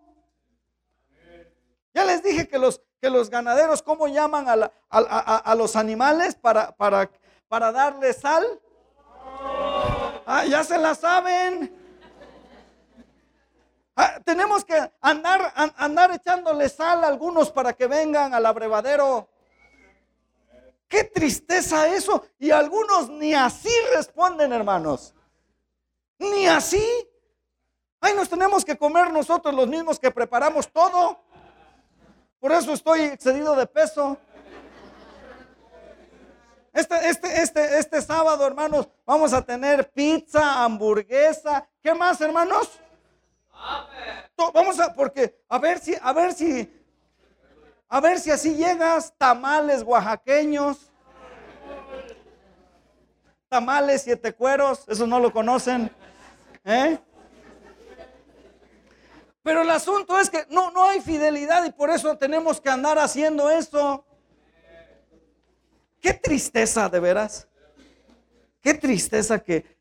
[1.93, 4.47] Ya les dije que los, que los ganaderos, ¿cómo llaman
[4.91, 7.11] a, los animales para, para,
[7.49, 8.61] para darle sal?
[10.27, 11.77] Ah, ya se la saben.
[13.97, 19.29] Ah, tenemos que andar, andar echándole sal a algunos para que vengan al abrevadero.
[20.87, 22.27] Qué tristeza eso.
[22.39, 25.15] Y algunos ni así responden, hermanos.
[26.19, 26.85] Ni así.
[28.01, 31.21] Ay, nos tenemos que comer nosotros los mismos que preparamos todo.
[32.51, 34.19] Por eso estoy excedido de peso.
[36.73, 41.69] Este, este, este, este sábado, hermanos, vamos a tener pizza, hamburguesa.
[41.81, 42.69] ¿Qué más, hermanos?
[44.53, 46.69] Vamos a, porque, a ver si, a ver si,
[47.89, 50.91] a ver si así llegas, tamales oaxaqueños.
[53.49, 55.89] Tamales siete cueros, eso no lo conocen.
[56.65, 56.99] ¿Eh?
[59.43, 62.99] Pero el asunto es que no, no hay fidelidad y por eso tenemos que andar
[62.99, 64.05] haciendo eso.
[66.01, 67.49] Qué tristeza, de veras.
[68.61, 69.79] Qué tristeza que,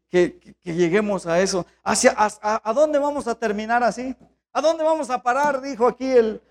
[0.64, 1.65] lleguemos a eso.
[1.84, 4.15] Hacia, a, dónde vamos a terminar así?
[4.53, 5.61] ¿A dónde vamos a parar?
[5.61, 6.41] Dijo aquí el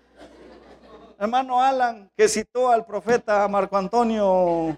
[1.19, 4.77] hermano Alan, que citó al profeta Marco Antonio.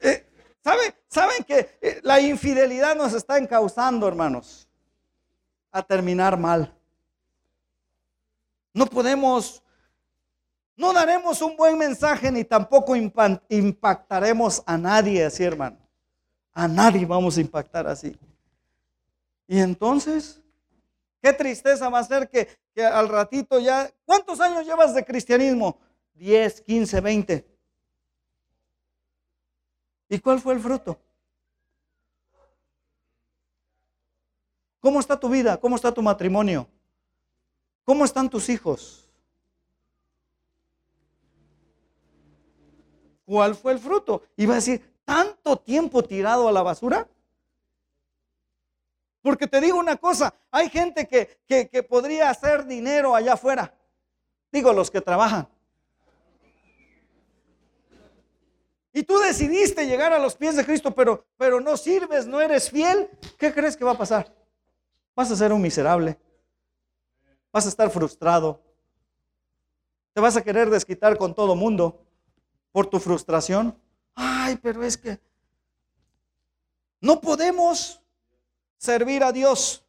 [0.00, 0.26] Eh,
[0.64, 4.68] ¿Saben, ¿Saben que eh, la infidelidad nos está encauzando, hermanos,
[5.72, 6.72] a terminar mal?
[8.74, 9.62] No podemos,
[10.76, 15.78] no daremos un buen mensaje ni tampoco impactaremos a nadie así, hermano.
[16.52, 18.16] A nadie vamos a impactar así.
[19.48, 20.40] Y entonces,
[21.20, 25.78] qué tristeza va a ser que, que al ratito ya, ¿cuántos años llevas de cristianismo?
[26.14, 27.46] 10, 15, 20.
[30.08, 30.98] ¿Y cuál fue el fruto?
[34.82, 35.56] ¿Cómo está tu vida?
[35.58, 36.66] ¿Cómo está tu matrimonio?
[37.84, 39.08] ¿Cómo están tus hijos?
[43.24, 44.24] ¿Cuál fue el fruto?
[44.36, 47.08] Iba a decir, ¿tanto tiempo tirado a la basura?
[49.22, 53.72] Porque te digo una cosa, hay gente que, que podría hacer dinero allá afuera.
[54.50, 55.46] Digo, los que trabajan.
[58.92, 62.68] Y tú decidiste llegar a los pies de Cristo, pero, pero no sirves, no eres
[62.68, 63.08] fiel.
[63.38, 64.41] ¿Qué crees que va a pasar?
[65.14, 66.18] Vas a ser un miserable.
[67.52, 68.60] Vas a estar frustrado.
[70.14, 72.04] Te vas a querer desquitar con todo mundo
[72.70, 73.78] por tu frustración.
[74.14, 75.18] Ay, pero es que
[77.00, 78.00] no podemos
[78.78, 79.84] servir a Dios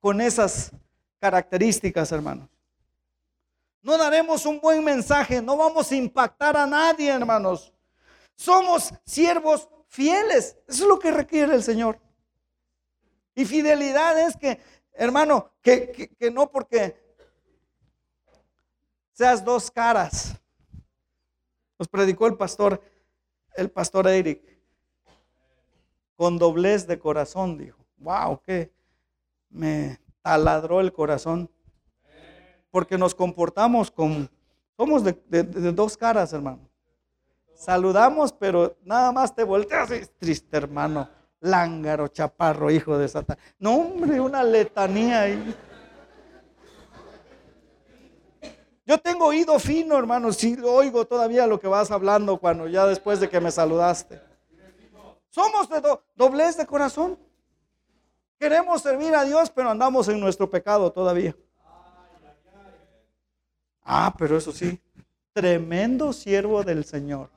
[0.00, 0.72] con esas
[1.18, 2.48] características, hermanos.
[3.82, 7.72] No daremos un buen mensaje, no vamos a impactar a nadie, hermanos.
[8.34, 10.56] Somos siervos fieles.
[10.66, 11.98] Eso es lo que requiere el Señor.
[13.34, 14.60] Y fidelidad es que,
[14.92, 16.96] hermano, que, no porque
[19.12, 20.34] seas dos caras.
[21.78, 22.82] Nos predicó el pastor,
[23.54, 24.42] el pastor Eric,
[26.16, 27.78] con doblez de corazón, dijo.
[27.98, 28.72] Wow, que
[29.50, 31.50] me taladró el corazón
[32.70, 34.28] porque nos comportamos como,
[34.76, 35.42] somos de,
[35.72, 36.68] dos caras, hermano.
[37.54, 41.08] Saludamos, pero nada más te volteas y triste, hermano.
[41.40, 43.38] Lángaro, chaparro, hijo de Satán.
[43.58, 45.54] No, hombre, una letanía ahí.
[48.84, 53.20] Yo tengo oído fino, hermano, si oigo todavía lo que vas hablando cuando ya después
[53.20, 54.20] de que me saludaste.
[55.30, 55.80] Somos de
[56.16, 57.18] doblez de corazón.
[58.38, 61.36] Queremos servir a Dios, pero andamos en nuestro pecado todavía.
[63.84, 64.80] Ah, pero eso sí,
[65.32, 67.30] tremendo siervo del Señor.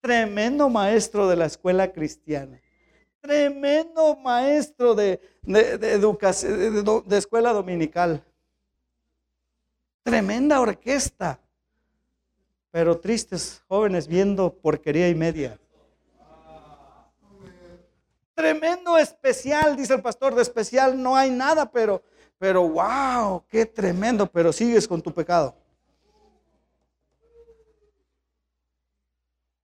[0.00, 2.60] Tremendo maestro de la escuela cristiana.
[3.26, 8.22] Tremendo maestro de, educación, de escuela dominical.
[10.04, 11.40] Tremenda orquesta.
[12.70, 15.58] Pero tristes jóvenes viendo porquería y media.
[18.34, 22.02] Tremendo especial, dice el pastor, de especial no hay nada, pero
[22.38, 25.54] pero wow, qué tremendo, pero sigues con tu pecado.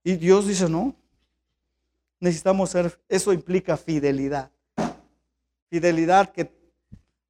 [0.03, 0.93] Y Dios dice, no,
[2.23, 4.49] necesitamos ser, eso implica fidelidad.
[5.69, 6.49] Fidelidad que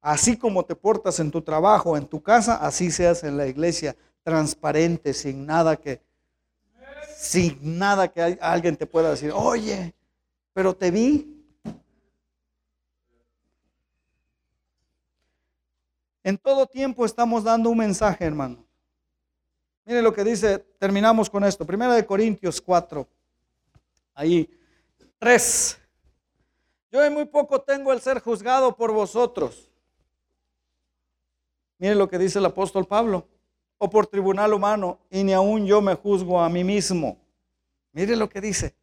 [0.00, 3.96] así como te portas en tu trabajo, en tu casa, así seas en la iglesia,
[4.22, 6.00] transparente, sin nada que,
[7.16, 9.92] sin nada que alguien te pueda decir, oye,
[10.52, 11.30] pero te vi,
[16.26, 18.64] En todo tiempo estamos dando un mensaje, hermano.
[19.84, 21.66] Mire lo que dice, terminamos con esto.
[21.66, 23.06] Primera de Corintios 4.
[24.14, 24.48] Ahí.
[25.18, 25.78] 3.
[26.90, 29.70] Yo en muy poco tengo el ser juzgado por vosotros.
[31.78, 33.26] Mire lo que dice el apóstol Pablo.
[33.78, 37.18] O por tribunal humano, y ni aún yo me juzgo a mí mismo.
[37.92, 38.74] Mire lo que dice.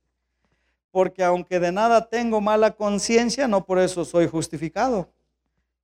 [0.91, 5.09] Porque aunque de nada tengo mala conciencia, no por eso soy justificado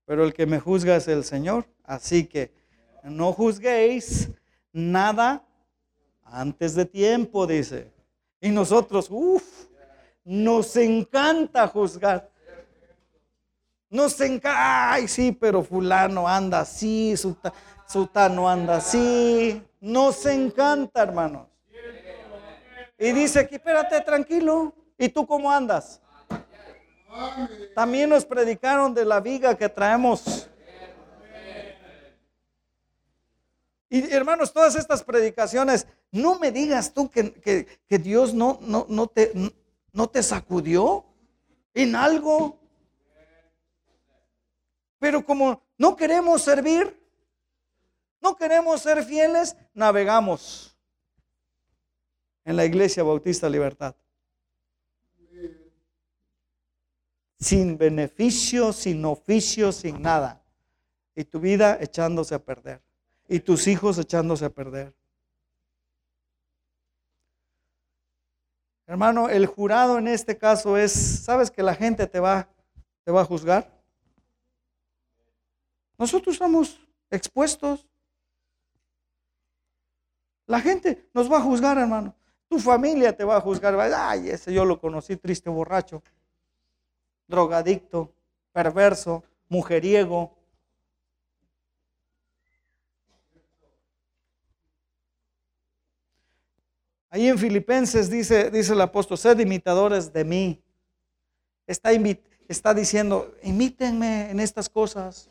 [0.07, 1.67] pero el que me juzga es el Señor.
[1.83, 2.53] Así que
[3.03, 4.29] no juzguéis
[4.71, 5.45] nada
[6.23, 7.91] antes de tiempo, dice.
[8.39, 9.66] Y nosotros, uff,
[10.27, 12.29] nos encanta juzgar.
[13.89, 17.15] Nos encanta, ay, sí, pero fulano anda así,
[17.87, 19.63] sutano anda así.
[19.79, 21.47] Nos encanta, hermanos.
[22.99, 24.73] Y dice aquí, espérate, tranquilo.
[24.97, 26.01] ¿Y tú cómo andas?
[27.73, 30.49] También nos predicaron de la viga que traemos.
[33.89, 39.31] Y hermanos, todas estas predicaciones, no me digas tú que, Dios no, no, no, te,
[40.05, 41.03] te sacudió
[41.73, 42.59] en algo.
[44.99, 47.01] Pero como no queremos servir,
[48.21, 50.77] no queremos ser fieles, navegamos
[52.45, 53.95] en la Iglesia Bautista Libertad.
[57.39, 60.43] sin beneficio, sin oficio, sin nada.
[61.15, 62.81] Y tu vida echándose a perder.
[63.27, 64.93] Y tus hijos echándose a perder.
[68.87, 72.47] Hermano, el jurado en este caso es, ¿sabes que la gente te va,
[73.03, 73.69] te va a juzgar?
[75.97, 76.79] Nosotros estamos
[77.11, 77.85] expuestos.
[80.45, 82.15] La gente nos va a juzgar, hermano.
[82.47, 83.77] Tu familia te va a juzgar.
[83.77, 86.01] Ay, ese yo lo conocí, triste borracho,
[87.27, 88.13] drogadicto,
[88.53, 90.36] perverso, mujeriego.
[97.17, 100.61] Ahí en Filipenses dice, dice el apóstol, sed imitadores de mí.
[101.65, 101.89] Está,
[102.47, 105.27] está diciendo, imítenme en estas cosas.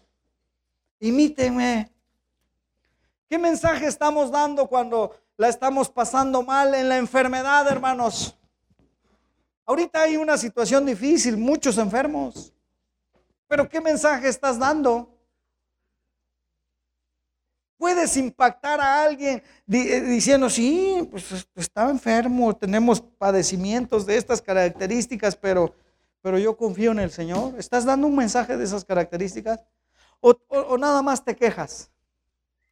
[0.99, 1.89] Imítenme.
[3.29, 8.37] ¿Qué mensaje estamos dando cuando la estamos pasando mal en la enfermedad, hermanos?
[9.65, 12.53] Ahorita hay una situación difícil, muchos enfermos.
[13.47, 15.16] Pero ¿qué mensaje estás dando?
[17.79, 25.37] Puedes impactar a alguien eh, diciendo, sí, pues está enfermo, tenemos padecimientos de estas características,
[25.37, 25.75] pero,
[26.23, 27.55] pero yo confío en el Señor.
[27.59, 29.61] ¿Estás dando un mensaje de esas características?
[30.21, 31.91] ¿O, nada más te quejas?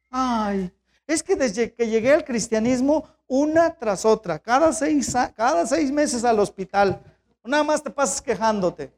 [0.09, 0.71] Ay,
[1.05, 6.23] es que desde que llegué al cristianismo, una tras otra, cada seis, cada seis meses
[6.23, 6.99] al hospital,
[7.43, 8.91] nada más te pasas quejándote.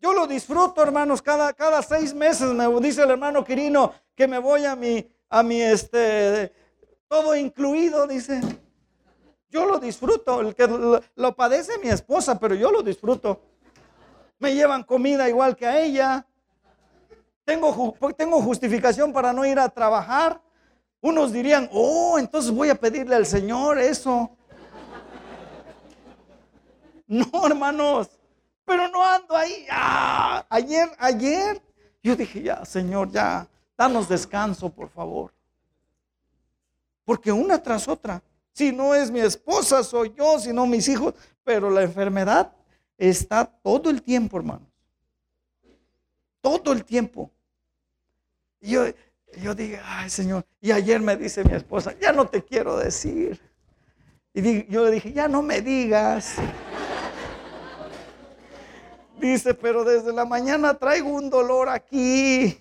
[0.00, 4.38] Yo lo disfruto, hermanos, cada, cada seis meses me dice el hermano Quirino que me
[4.38, 6.52] voy a mi, a mi, este,
[7.08, 8.40] todo incluido, dice.
[9.50, 13.40] Yo lo disfruto, el que lo, lo padece mi esposa, pero yo lo disfruto.
[14.38, 16.26] Me llevan comida igual que a ella.
[17.44, 20.40] Tengo, tengo justificación para no ir a trabajar.
[21.00, 24.30] Unos dirían, oh, entonces voy a pedirle al Señor eso.
[27.06, 28.17] No, hermanos,
[28.68, 29.66] pero no ando ahí.
[29.70, 31.60] Ah, ayer, ayer,
[32.02, 35.32] yo dije, ya, Señor, ya, danos descanso, por favor.
[37.06, 38.22] Porque una tras otra,
[38.52, 42.52] si no es mi esposa, soy yo, si no mis hijos, pero la enfermedad
[42.98, 44.68] está todo el tiempo, hermanos.
[46.42, 47.30] Todo el tiempo.
[48.60, 48.84] Y yo,
[49.40, 53.40] yo dije, ay Señor, y ayer me dice mi esposa, ya no te quiero decir.
[54.34, 56.34] Y yo le dije, ya no me digas.
[59.20, 62.56] Dice, pero desde la mañana traigo un dolor aquí.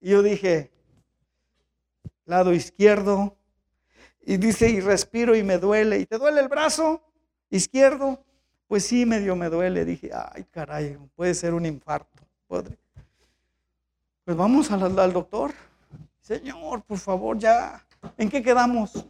[0.00, 0.70] Y yo dije,
[2.26, 3.36] lado izquierdo.
[4.22, 5.98] Y dice, y respiro y me duele.
[5.98, 7.02] ¿Y te duele el brazo
[7.48, 8.22] izquierdo?
[8.68, 9.84] Pues sí, medio me duele.
[9.84, 12.22] Dije, ay, caray, puede ser un infarto.
[12.46, 15.52] Pues vamos al, al doctor.
[16.20, 17.84] Señor, por favor, ya.
[18.16, 19.06] ¿En qué quedamos?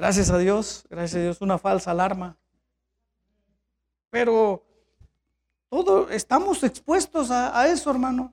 [0.00, 2.34] Gracias a Dios, gracias a Dios, una falsa alarma.
[4.08, 4.64] Pero
[5.68, 8.32] todo estamos expuestos a, eso, hermano.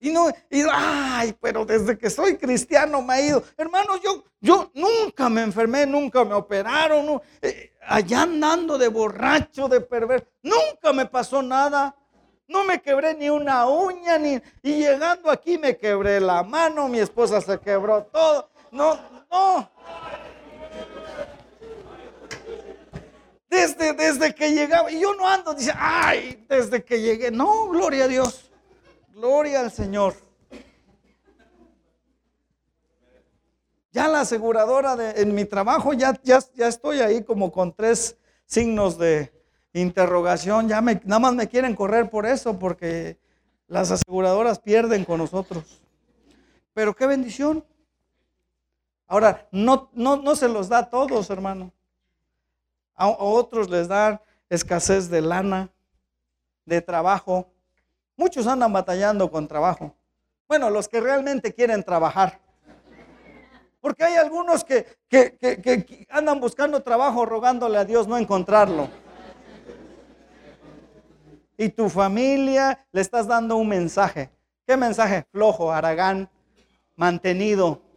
[0.00, 3.42] Y no, y, ay, pero desde que soy cristiano me ha ido.
[3.56, 9.80] Hermano, yo, yo nunca me enfermé, nunca me operaron, eh, allá andando de borracho, de
[9.80, 11.96] perverso, nunca me pasó nada.
[12.48, 16.98] No me quebré ni una uña, ni, y llegando aquí me quebré la mano, mi
[16.98, 18.50] esposa se quebró todo.
[18.72, 19.21] No, no.
[23.48, 27.30] Desde, desde que llegaba, y yo no ando, dice, ay, desde que llegué.
[27.30, 28.50] No, gloria a Dios.
[29.12, 30.14] Gloria al Señor.
[33.92, 38.16] Ya la aseguradora de, en mi trabajo, ya, ya, ya estoy ahí como con tres
[38.46, 39.30] signos de
[39.74, 40.66] interrogación.
[40.66, 43.18] Ya me, nada más me quieren correr por eso, porque
[43.68, 45.82] las aseguradoras pierden con nosotros.
[46.72, 47.62] Pero qué bendición.
[49.12, 51.70] Ahora, no, no, no se los da a todos, hermano.
[52.94, 55.68] A, otros les da escasez de lana,
[56.64, 57.46] de trabajo.
[58.16, 59.94] Muchos andan batallando con trabajo.
[60.48, 62.40] Bueno, los que realmente quieren trabajar.
[63.82, 68.88] Porque hay algunos que, que, andan buscando trabajo rogándole a Dios no encontrarlo.
[71.58, 74.30] Y tu familia le estás dando un mensaje.
[74.66, 75.26] ¿Qué mensaje?
[75.30, 76.30] Flojo, aragán,
[76.96, 77.91] mantenido.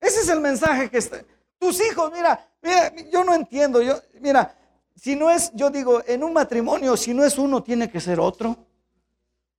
[0.00, 1.24] Ese es el mensaje que está.
[1.58, 3.82] Tus hijos, mira, mira, yo no entiendo.
[3.82, 4.56] Yo, mira,
[4.94, 8.20] si no es, yo digo, en un matrimonio, si no es uno, tiene que ser
[8.20, 8.56] otro.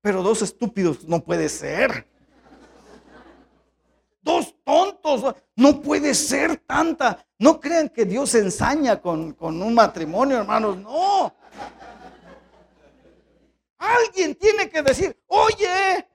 [0.01, 2.07] Pero dos estúpidos no puede ser.
[4.21, 7.25] Dos tontos, no puede ser tanta.
[7.37, 10.77] No crean que Dios ensaña con, con un matrimonio, hermanos.
[10.77, 11.33] No.
[13.77, 16.08] Alguien tiene que decir, oye,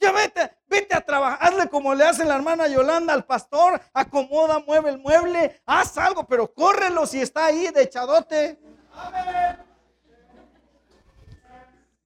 [0.00, 4.60] ya vete, vete a trabajar, hazle como le hace la hermana Yolanda al pastor, acomoda,
[4.60, 8.58] mueve el mueble, haz algo, pero córrelo si está ahí de echadote.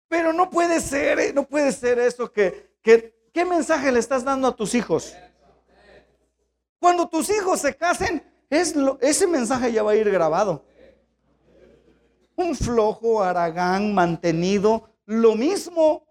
[0.08, 4.48] Pero no puede ser, eh, no puede ser eso que, ¿qué mensaje le estás dando
[4.48, 5.14] a tus hijos?
[6.78, 10.64] Cuando tus hijos se casen, es ese mensaje ya va a ir grabado.
[12.34, 16.04] Un flojo, aragán, mantenido, lo mismo.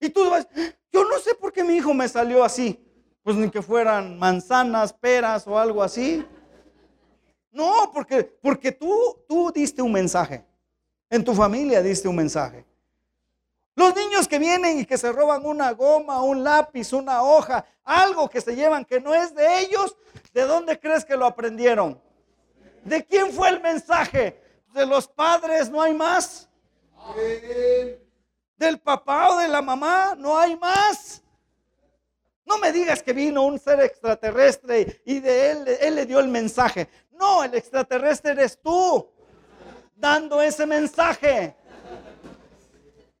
[0.00, 0.46] Y tú vas,
[0.92, 2.84] yo no sé por qué mi hijo me salió así.
[3.22, 6.24] Pues ni que fueran manzanas, peras o algo así.
[7.50, 10.44] No, porque, porque tú, tú diste un mensaje.
[11.10, 12.64] En tu familia diste un mensaje.
[13.74, 18.28] Los niños que vienen y que se roban una goma, un lápiz, una hoja, algo
[18.28, 19.96] que se llevan que no es de ellos,
[20.32, 22.00] ¿de dónde crees que lo aprendieron?
[22.84, 24.42] ¿De quién fue el mensaje?
[24.74, 26.48] ¿De los padres no hay más?
[28.58, 31.22] ¿Del papá o de la mamá no hay más?
[32.44, 36.28] No me digas que vino un ser extraterrestre y de él, él le dio el
[36.28, 36.88] mensaje.
[37.12, 39.08] No, el extraterrestre eres tú
[39.94, 41.54] dando ese mensaje.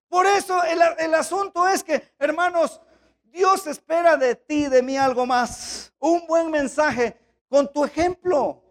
[0.08, 2.80] Por eso el, asunto es que, hermanos,
[3.24, 5.92] Dios espera de ti, de mí algo más.
[5.98, 8.62] Un buen mensaje con tu ejemplo.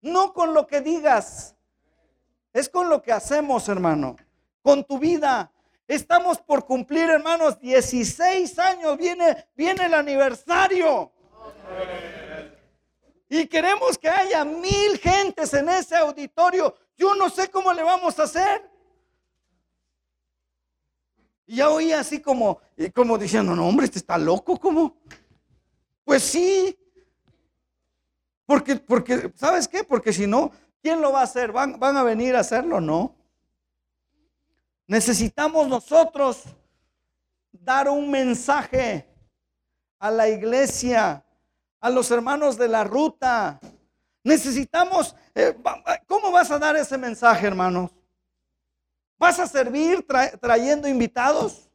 [0.00, 1.54] No con lo que digas.
[2.52, 4.16] Es con lo que hacemos, hermano.
[4.62, 5.50] Con tu vida.
[5.86, 8.96] Estamos por cumplir, hermanos, 16 años.
[8.96, 11.10] Viene, viene el aniversario.
[13.28, 16.74] Y queremos que haya mil gentes en ese auditorio.
[16.96, 18.70] Yo no sé cómo le vamos a hacer.
[21.46, 22.60] Y ya oía así como,
[22.94, 24.96] como diciendo, no hombre, este está loco, ¿cómo?
[26.04, 26.78] Pues sí.
[28.46, 29.82] Porque, porque, ¿sabes qué?
[29.82, 31.50] Porque si no, ¿quién lo va a hacer?
[31.52, 32.80] ¿Van, van a venir a hacerlo?
[32.80, 33.16] No.
[34.90, 36.42] Necesitamos nosotros
[37.52, 39.06] dar un mensaje
[40.00, 41.24] a la iglesia,
[41.80, 43.60] a los hermanos de la ruta.
[44.24, 45.56] Necesitamos, eh,
[46.08, 47.92] ¿cómo vas a dar ese mensaje, hermanos?
[49.16, 50.04] ¿Vas a servir
[50.40, 51.70] trayendo invitados?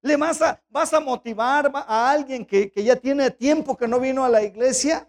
[0.00, 4.00] ¿Le vas a, vas a motivar a alguien que, que ya tiene tiempo que no
[4.00, 5.06] vino a la iglesia?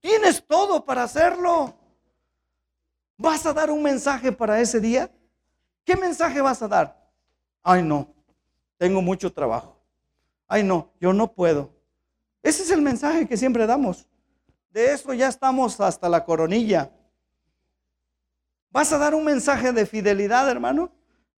[0.00, 1.78] Tienes todo para hacerlo.
[3.16, 5.08] ¿Vas a dar un mensaje para ese día?
[5.84, 7.10] ¿Qué mensaje vas a dar?
[7.62, 8.08] Ay, no,
[8.78, 9.78] tengo mucho trabajo.
[10.48, 11.70] Ay, no, yo no puedo.
[12.42, 14.06] Ese es el mensaje que siempre damos.
[14.70, 16.90] De eso ya estamos hasta la coronilla.
[18.70, 20.90] ¿Vas a dar un mensaje de fidelidad, hermano?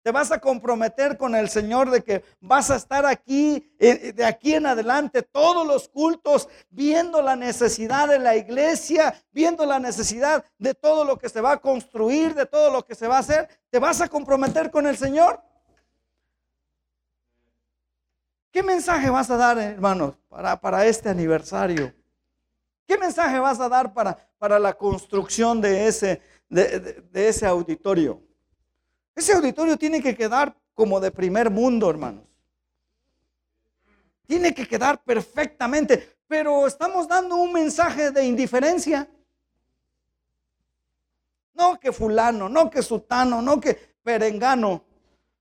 [0.05, 4.23] ¿Te vas a comprometer con el Señor de que vas a estar aquí, eh, de
[4.23, 10.45] aquí en adelante, todos los cultos, viendo la necesidad de la iglesia, viendo la necesidad
[10.59, 13.21] de todo lo que se va a construir, de todo lo que se va a
[13.21, 13.49] hacer?
[13.71, 15.41] ¿Te vas a comprometer con el Señor?
[18.51, 21.91] ¿Qué mensaje vas a dar, hermanos, para, para este aniversario?
[22.85, 28.21] ¿Qué mensaje vas a dar para, para la construcción de ese, de, ese auditorio.
[29.15, 32.25] Ese auditorio tiene que quedar como de primer mundo, hermanos.
[34.27, 39.07] Tiene que quedar perfectamente, pero estamos dando un mensaje de indiferencia.
[41.53, 44.83] No que fulano, no que sutano, no que perengano.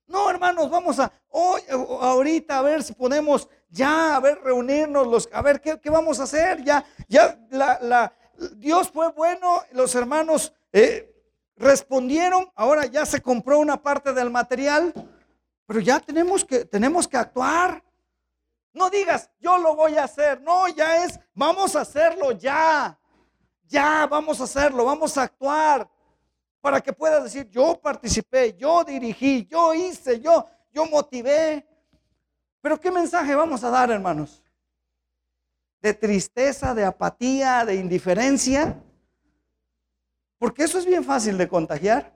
[0.06, 5.28] No, hermanos, vamos a hoy, ahorita a ver si podemos ya, a ver, reunirnos, los,
[5.32, 6.62] a ver qué, vamos a hacer.
[6.62, 8.12] Ya, ya, la,
[8.56, 11.13] Dios fue bueno, los hermanos eh,
[11.56, 14.92] respondieron, ahora ya se compró una parte del material,
[15.66, 17.82] pero ya tenemos que, tenemos que actuar.
[18.72, 20.40] No digas, yo lo voy a hacer.
[20.42, 22.98] No, ya es, vamos a hacerlo ya.
[23.66, 25.88] Ya, vamos a hacerlo, vamos a actuar.
[26.60, 31.66] Para que puedas decir, yo participé, yo dirigí, yo hice, yo, yo motivé.
[32.60, 34.42] Pero ¿qué mensaje vamos a dar, hermanos?
[35.80, 38.82] ¿De tristeza, de apatía, de indiferencia?
[40.44, 42.12] Porque eso es bien fácil de contagiar.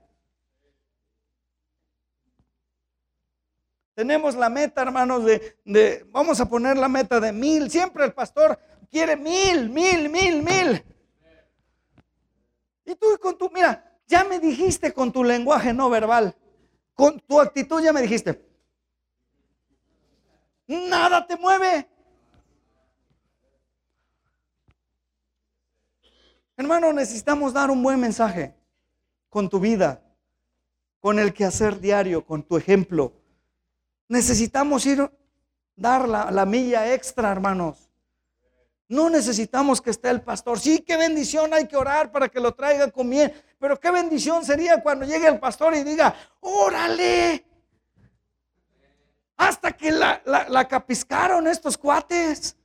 [3.95, 7.71] Tenemos la meta, hermanos, de, vamos a poner la meta de mil.
[7.71, 8.61] Siempre el pastor
[8.91, 10.85] quiere mil, mil, mil, mil.
[12.85, 16.37] Y tú con tu, mira, ya me dijiste con tu lenguaje no verbal,
[16.93, 18.47] con tu actitud ya me dijiste,
[20.67, 21.89] nada te mueve.
[26.59, 28.53] Hermano, necesitamos dar un buen mensaje
[29.29, 30.03] con tu vida,
[30.99, 33.13] con el quehacer diario, con tu ejemplo.
[34.09, 35.09] Necesitamos ir,
[35.77, 37.89] dar la, la milla extra, hermanos.
[38.89, 40.59] No necesitamos que esté el pastor.
[40.59, 43.33] Sí, qué bendición, hay que orar para que lo traiga con bien.
[43.61, 47.45] Pero qué bendición sería cuando llegue el pastor y diga, órale.
[49.37, 52.57] Hasta que la, la capiscaron estos cuates.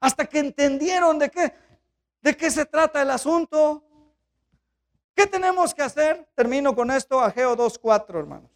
[0.00, 1.52] Hasta que entendieron de qué.
[2.22, 3.82] ¿De qué se trata el asunto?
[5.14, 6.26] ¿Qué tenemos que hacer?
[6.36, 8.50] Termino con esto, Ageo 2.4, hermanos.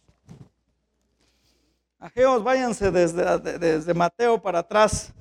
[1.99, 5.13] Ajeos, váyanse desde, desde Mateo para atrás.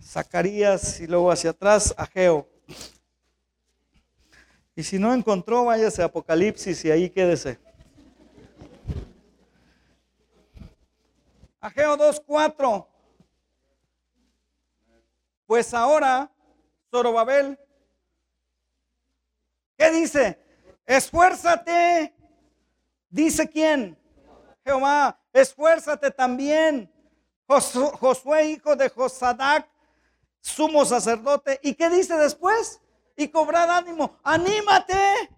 [0.00, 2.48] Zacarías y luego hacia atrás, Ageo.
[4.76, 7.58] Y si no encontró, váyase a Apocalipsis y ahí quédese.
[11.60, 12.86] Ageo 2.4.
[15.50, 16.30] Pues ahora,
[16.92, 17.58] Zorobabel,
[19.76, 20.40] ¿qué dice?
[20.86, 22.14] Esfuérzate.
[23.08, 23.98] Dice quién?
[24.64, 26.88] Jehová, esfuérzate también.
[27.48, 29.68] Josué, hijo de Josadac,
[30.38, 31.58] sumo sacerdote.
[31.64, 32.80] ¿Y qué dice después?
[33.16, 34.20] Y cobrar ánimo.
[34.22, 35.30] Anímate.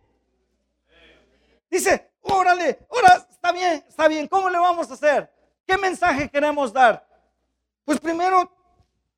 [1.70, 4.28] Dice, órale, ahora está bien, está bien.
[4.28, 5.32] ¿Cómo le vamos a hacer?
[5.66, 7.02] ¿Qué mensaje queremos dar?
[7.86, 8.61] Pues primero,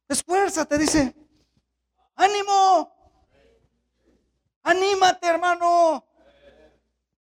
[0.08, 1.14] esfuérzate, dice.
[2.16, 2.92] Ánimo.
[4.62, 6.04] Anímate, hermano.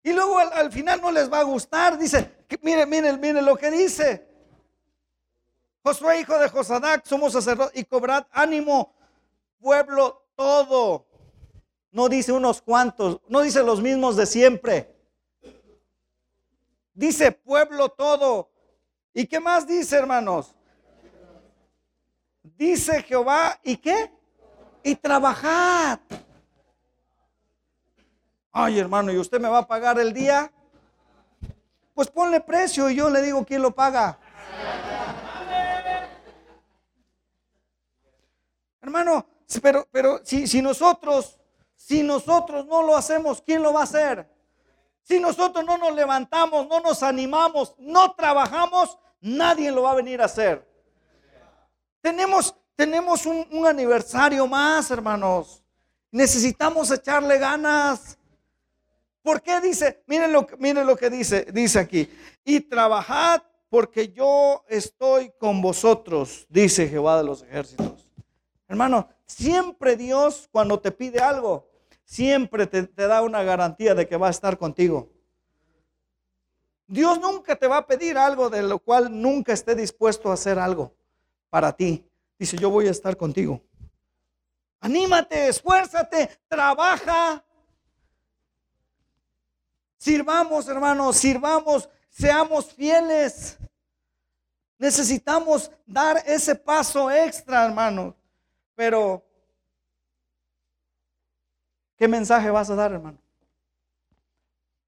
[0.02, 1.98] Y luego al, final no les va a gustar.
[1.98, 4.28] Dice, miren, miren, miren lo que dice.
[5.82, 8.94] Josué, hijo de Josadac, somos sacerdotes y cobrad ánimo,
[9.60, 11.06] pueblo todo.
[11.90, 14.96] No dice unos cuantos, no dice los mismos de siempre.
[16.94, 18.50] Dice pueblo todo.
[19.12, 20.54] ¿Y qué más dice, hermanos?
[22.56, 24.10] Dice Jehová, ¿y qué?
[24.82, 25.98] Y trabajad.
[28.52, 30.52] Ay, hermano, ¿y usted me va a pagar el día?
[31.94, 34.18] Pues ponle precio y yo le digo quién lo paga.
[38.80, 39.26] Hermano,
[39.62, 41.40] pero, pero si, si nosotros,
[41.74, 44.28] si nosotros no lo hacemos, ¿quién lo va a hacer?
[45.02, 50.20] Si nosotros no nos levantamos, no nos animamos, no trabajamos, Nadie lo va a venir
[50.20, 50.68] a hacer.
[52.04, 55.64] Tenemos, tenemos un, aniversario más, hermanos.
[56.10, 58.18] Necesitamos echarle ganas.
[59.22, 60.02] ¿Por qué dice?
[60.06, 62.10] Miren lo, miren lo que dice, dice aquí.
[62.44, 68.12] Y trabajad porque yo estoy con vosotros, dice Jehová de los ejércitos.
[68.68, 71.70] Hermano, siempre Dios cuando te pide algo,
[72.04, 75.08] siempre te da una garantía de que va a estar contigo.
[76.86, 80.58] Dios nunca te va a pedir algo de lo cual nunca esté dispuesto a hacer
[80.58, 80.92] algo
[81.54, 82.04] para ti.
[82.36, 83.62] Dice, yo voy a estar contigo.
[84.80, 87.44] Anímate, esfuérzate, trabaja.
[89.96, 93.56] Sirvamos, hermanos, sirvamos, seamos fieles.
[94.78, 98.16] Necesitamos dar ese paso extra, hermano.
[98.74, 99.24] Pero,
[101.96, 103.18] ¿qué mensaje vas a dar, hermano?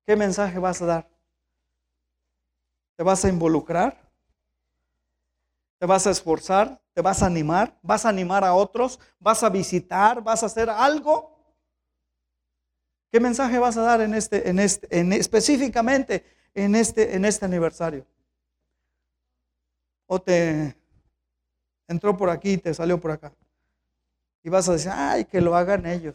[0.05, 1.09] ¿Qué mensaje vas a dar?
[2.97, 4.06] ¿Te vas a involucrar?
[5.79, 6.81] ¿Te vas a esforzar?
[6.95, 7.79] ¿Te vas a animar?
[7.83, 8.99] ¿Vas a animar a otros?
[9.19, 10.23] ¿Vas a visitar?
[10.23, 11.37] ¿Vas a hacer algo?
[13.11, 16.25] ¿Qué mensaje vas a dar en este, en este, en, específicamente
[16.55, 18.07] en este, en este aniversario?
[20.07, 20.77] ¿O te
[21.89, 23.33] entró por aquí y te salió por acá?
[24.43, 26.15] Y vas a decir, ay, que lo hagan ellos.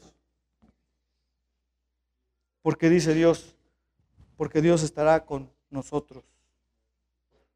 [2.62, 3.56] Porque dice Dios,
[4.38, 6.24] porque Dios estará con nosotros.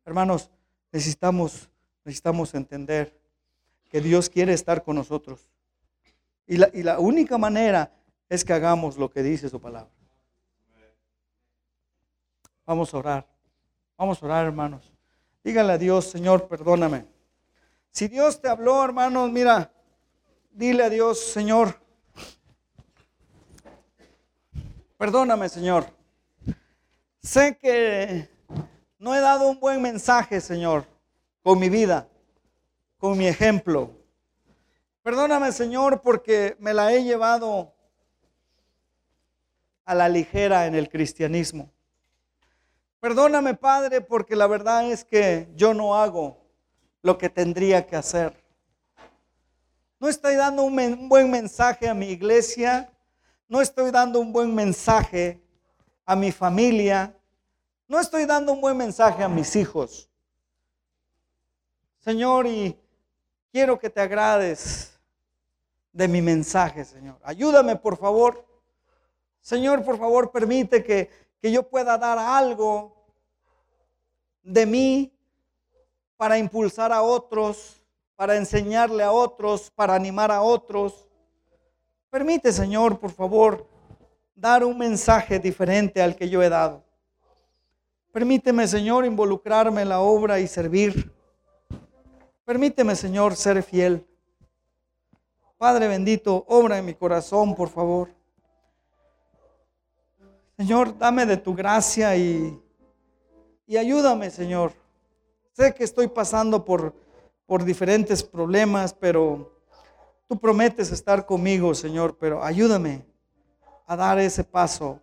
[0.03, 0.51] Hermanos,
[0.91, 1.69] necesitamos,
[2.05, 3.19] necesitamos entender
[3.89, 5.49] que Dios quiere estar con nosotros.
[6.47, 7.91] Y la, y la única manera
[8.29, 9.91] es que hagamos lo que dice su palabra.
[12.65, 13.27] Vamos a orar.
[13.97, 14.91] Vamos a orar, hermanos.
[15.43, 17.05] Dígale a Dios, Señor, perdóname.
[17.91, 19.71] Si Dios te habló, hermanos, mira,
[20.51, 21.79] dile a Dios, Señor,
[24.97, 25.85] perdóname, Señor.
[27.21, 28.29] Sé que
[28.97, 30.85] no he dado un buen mensaje, Señor,
[31.45, 32.09] con mi vida,
[32.97, 33.91] con mi ejemplo.
[35.03, 37.71] Perdóname, Señor, porque me la he llevado
[39.85, 41.69] a la ligera en el cristianismo.
[42.99, 46.43] Perdóname, Padre, porque la verdad es que yo no hago
[47.03, 48.43] lo que tendría que hacer.
[49.99, 52.91] No estoy dando un, buen mensaje a mi iglesia,
[53.47, 55.43] no estoy dando un buen mensaje
[56.07, 57.15] a mi familia,
[57.87, 60.09] no estoy dando un buen mensaje a mis hijos.
[62.05, 62.79] Señor, y
[63.51, 64.95] quiero que te agrades
[65.91, 67.17] de mi mensaje, Señor.
[67.23, 68.45] Ayúdame, por favor.
[69.41, 71.09] Señor, por favor, permite que,
[71.41, 72.95] que yo pueda dar algo
[74.43, 75.17] de mí
[76.15, 77.81] para impulsar a otros,
[78.15, 81.07] para enseñarle a otros, para animar a otros.
[82.11, 83.67] Permite, Señor, por favor,
[84.35, 86.83] dar un mensaje diferente al que yo he dado.
[88.11, 91.14] Permíteme, Señor, involucrarme en la obra y servir.
[92.45, 94.05] Permíteme, Señor, ser fiel.
[95.57, 98.09] Padre bendito, obra en mi corazón, por favor.
[100.55, 102.61] Señor, dame de tu gracia y,
[103.65, 104.73] y ayúdame, Señor.
[105.53, 106.93] Sé que estoy pasando por,
[107.47, 109.59] por diferentes problemas, pero
[110.27, 113.07] tú prometes estar conmigo, Señor, pero ayúdame
[113.87, 114.99] a dar ese paso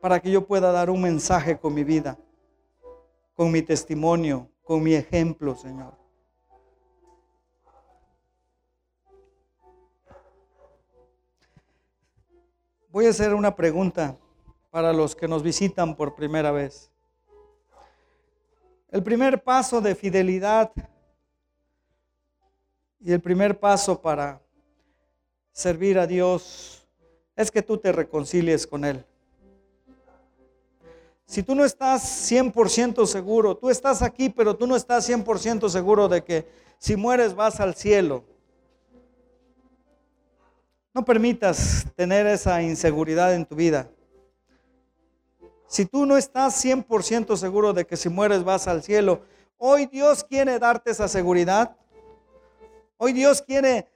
[0.00, 2.16] para que yo pueda dar un mensaje con mi vida,
[3.34, 5.97] con mi testimonio, con mi ejemplo, Señor.
[12.98, 14.18] Voy a hacer una pregunta
[14.72, 16.90] para los que nos visitan por primera vez.
[18.90, 20.72] El primer paso de fidelidad
[22.98, 24.42] y el primer paso para
[25.52, 26.84] servir a Dios
[27.36, 29.04] es que tú te reconcilies con Él.
[31.24, 36.08] Si tú no estás 100% seguro, tú estás aquí, pero tú no estás 100% seguro
[36.08, 36.48] de que
[36.78, 38.24] si mueres vas al cielo.
[40.98, 43.88] No permitas tener esa inseguridad en tu vida.
[45.68, 49.20] Si tú no estás 100% seguro de que si mueres vas al cielo,
[49.58, 51.76] hoy Dios quiere darte esa seguridad.
[52.96, 53.86] Hoy Dios quiere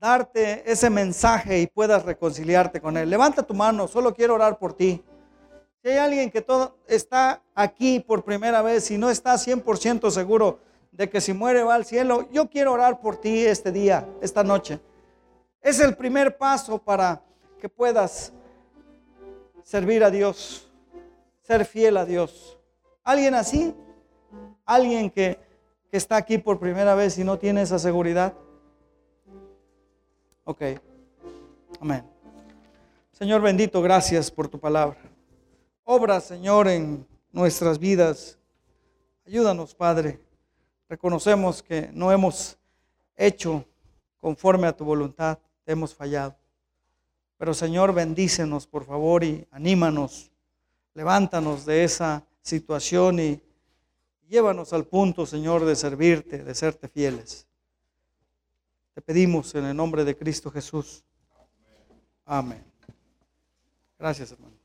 [0.00, 3.10] darte ese mensaje y puedas reconciliarte con Él.
[3.10, 5.04] Levanta tu mano, solo quiero orar por ti.
[5.82, 10.58] Si hay alguien que todo está aquí por primera vez y no está 100% seguro
[10.90, 14.42] de que si muere va al cielo, yo quiero orar por ti este día, esta
[14.42, 14.80] noche.
[15.60, 17.22] Es el primer paso para
[17.60, 18.32] que puedas
[19.62, 20.70] servir a Dios
[21.50, 22.56] ser fiel a Dios.
[23.02, 23.74] ¿Alguien así?
[24.64, 25.36] ¿Alguien que,
[25.90, 28.34] está aquí por primera vez y no tiene esa seguridad?
[30.44, 30.62] Ok.
[31.80, 32.04] Amén.
[33.10, 34.96] Señor bendito, gracias por tu palabra.
[35.82, 38.38] Obra, Señor, en nuestras vidas.
[39.26, 40.20] Ayúdanos, Padre.
[40.88, 42.56] Reconocemos que no hemos
[43.16, 43.64] hecho
[44.20, 45.36] conforme a tu voluntad,
[45.70, 46.36] hemos fallado.
[47.38, 50.30] Pero Señor, bendícenos, por favor, y anímanos
[50.94, 53.40] Levántanos de esa situación y
[54.28, 57.46] llévanos al punto, Señor, de servirte, de serte fieles.
[58.94, 61.04] Te pedimos en el nombre de Cristo Jesús.
[62.24, 62.64] Amén.
[63.98, 64.59] Gracias, hermano.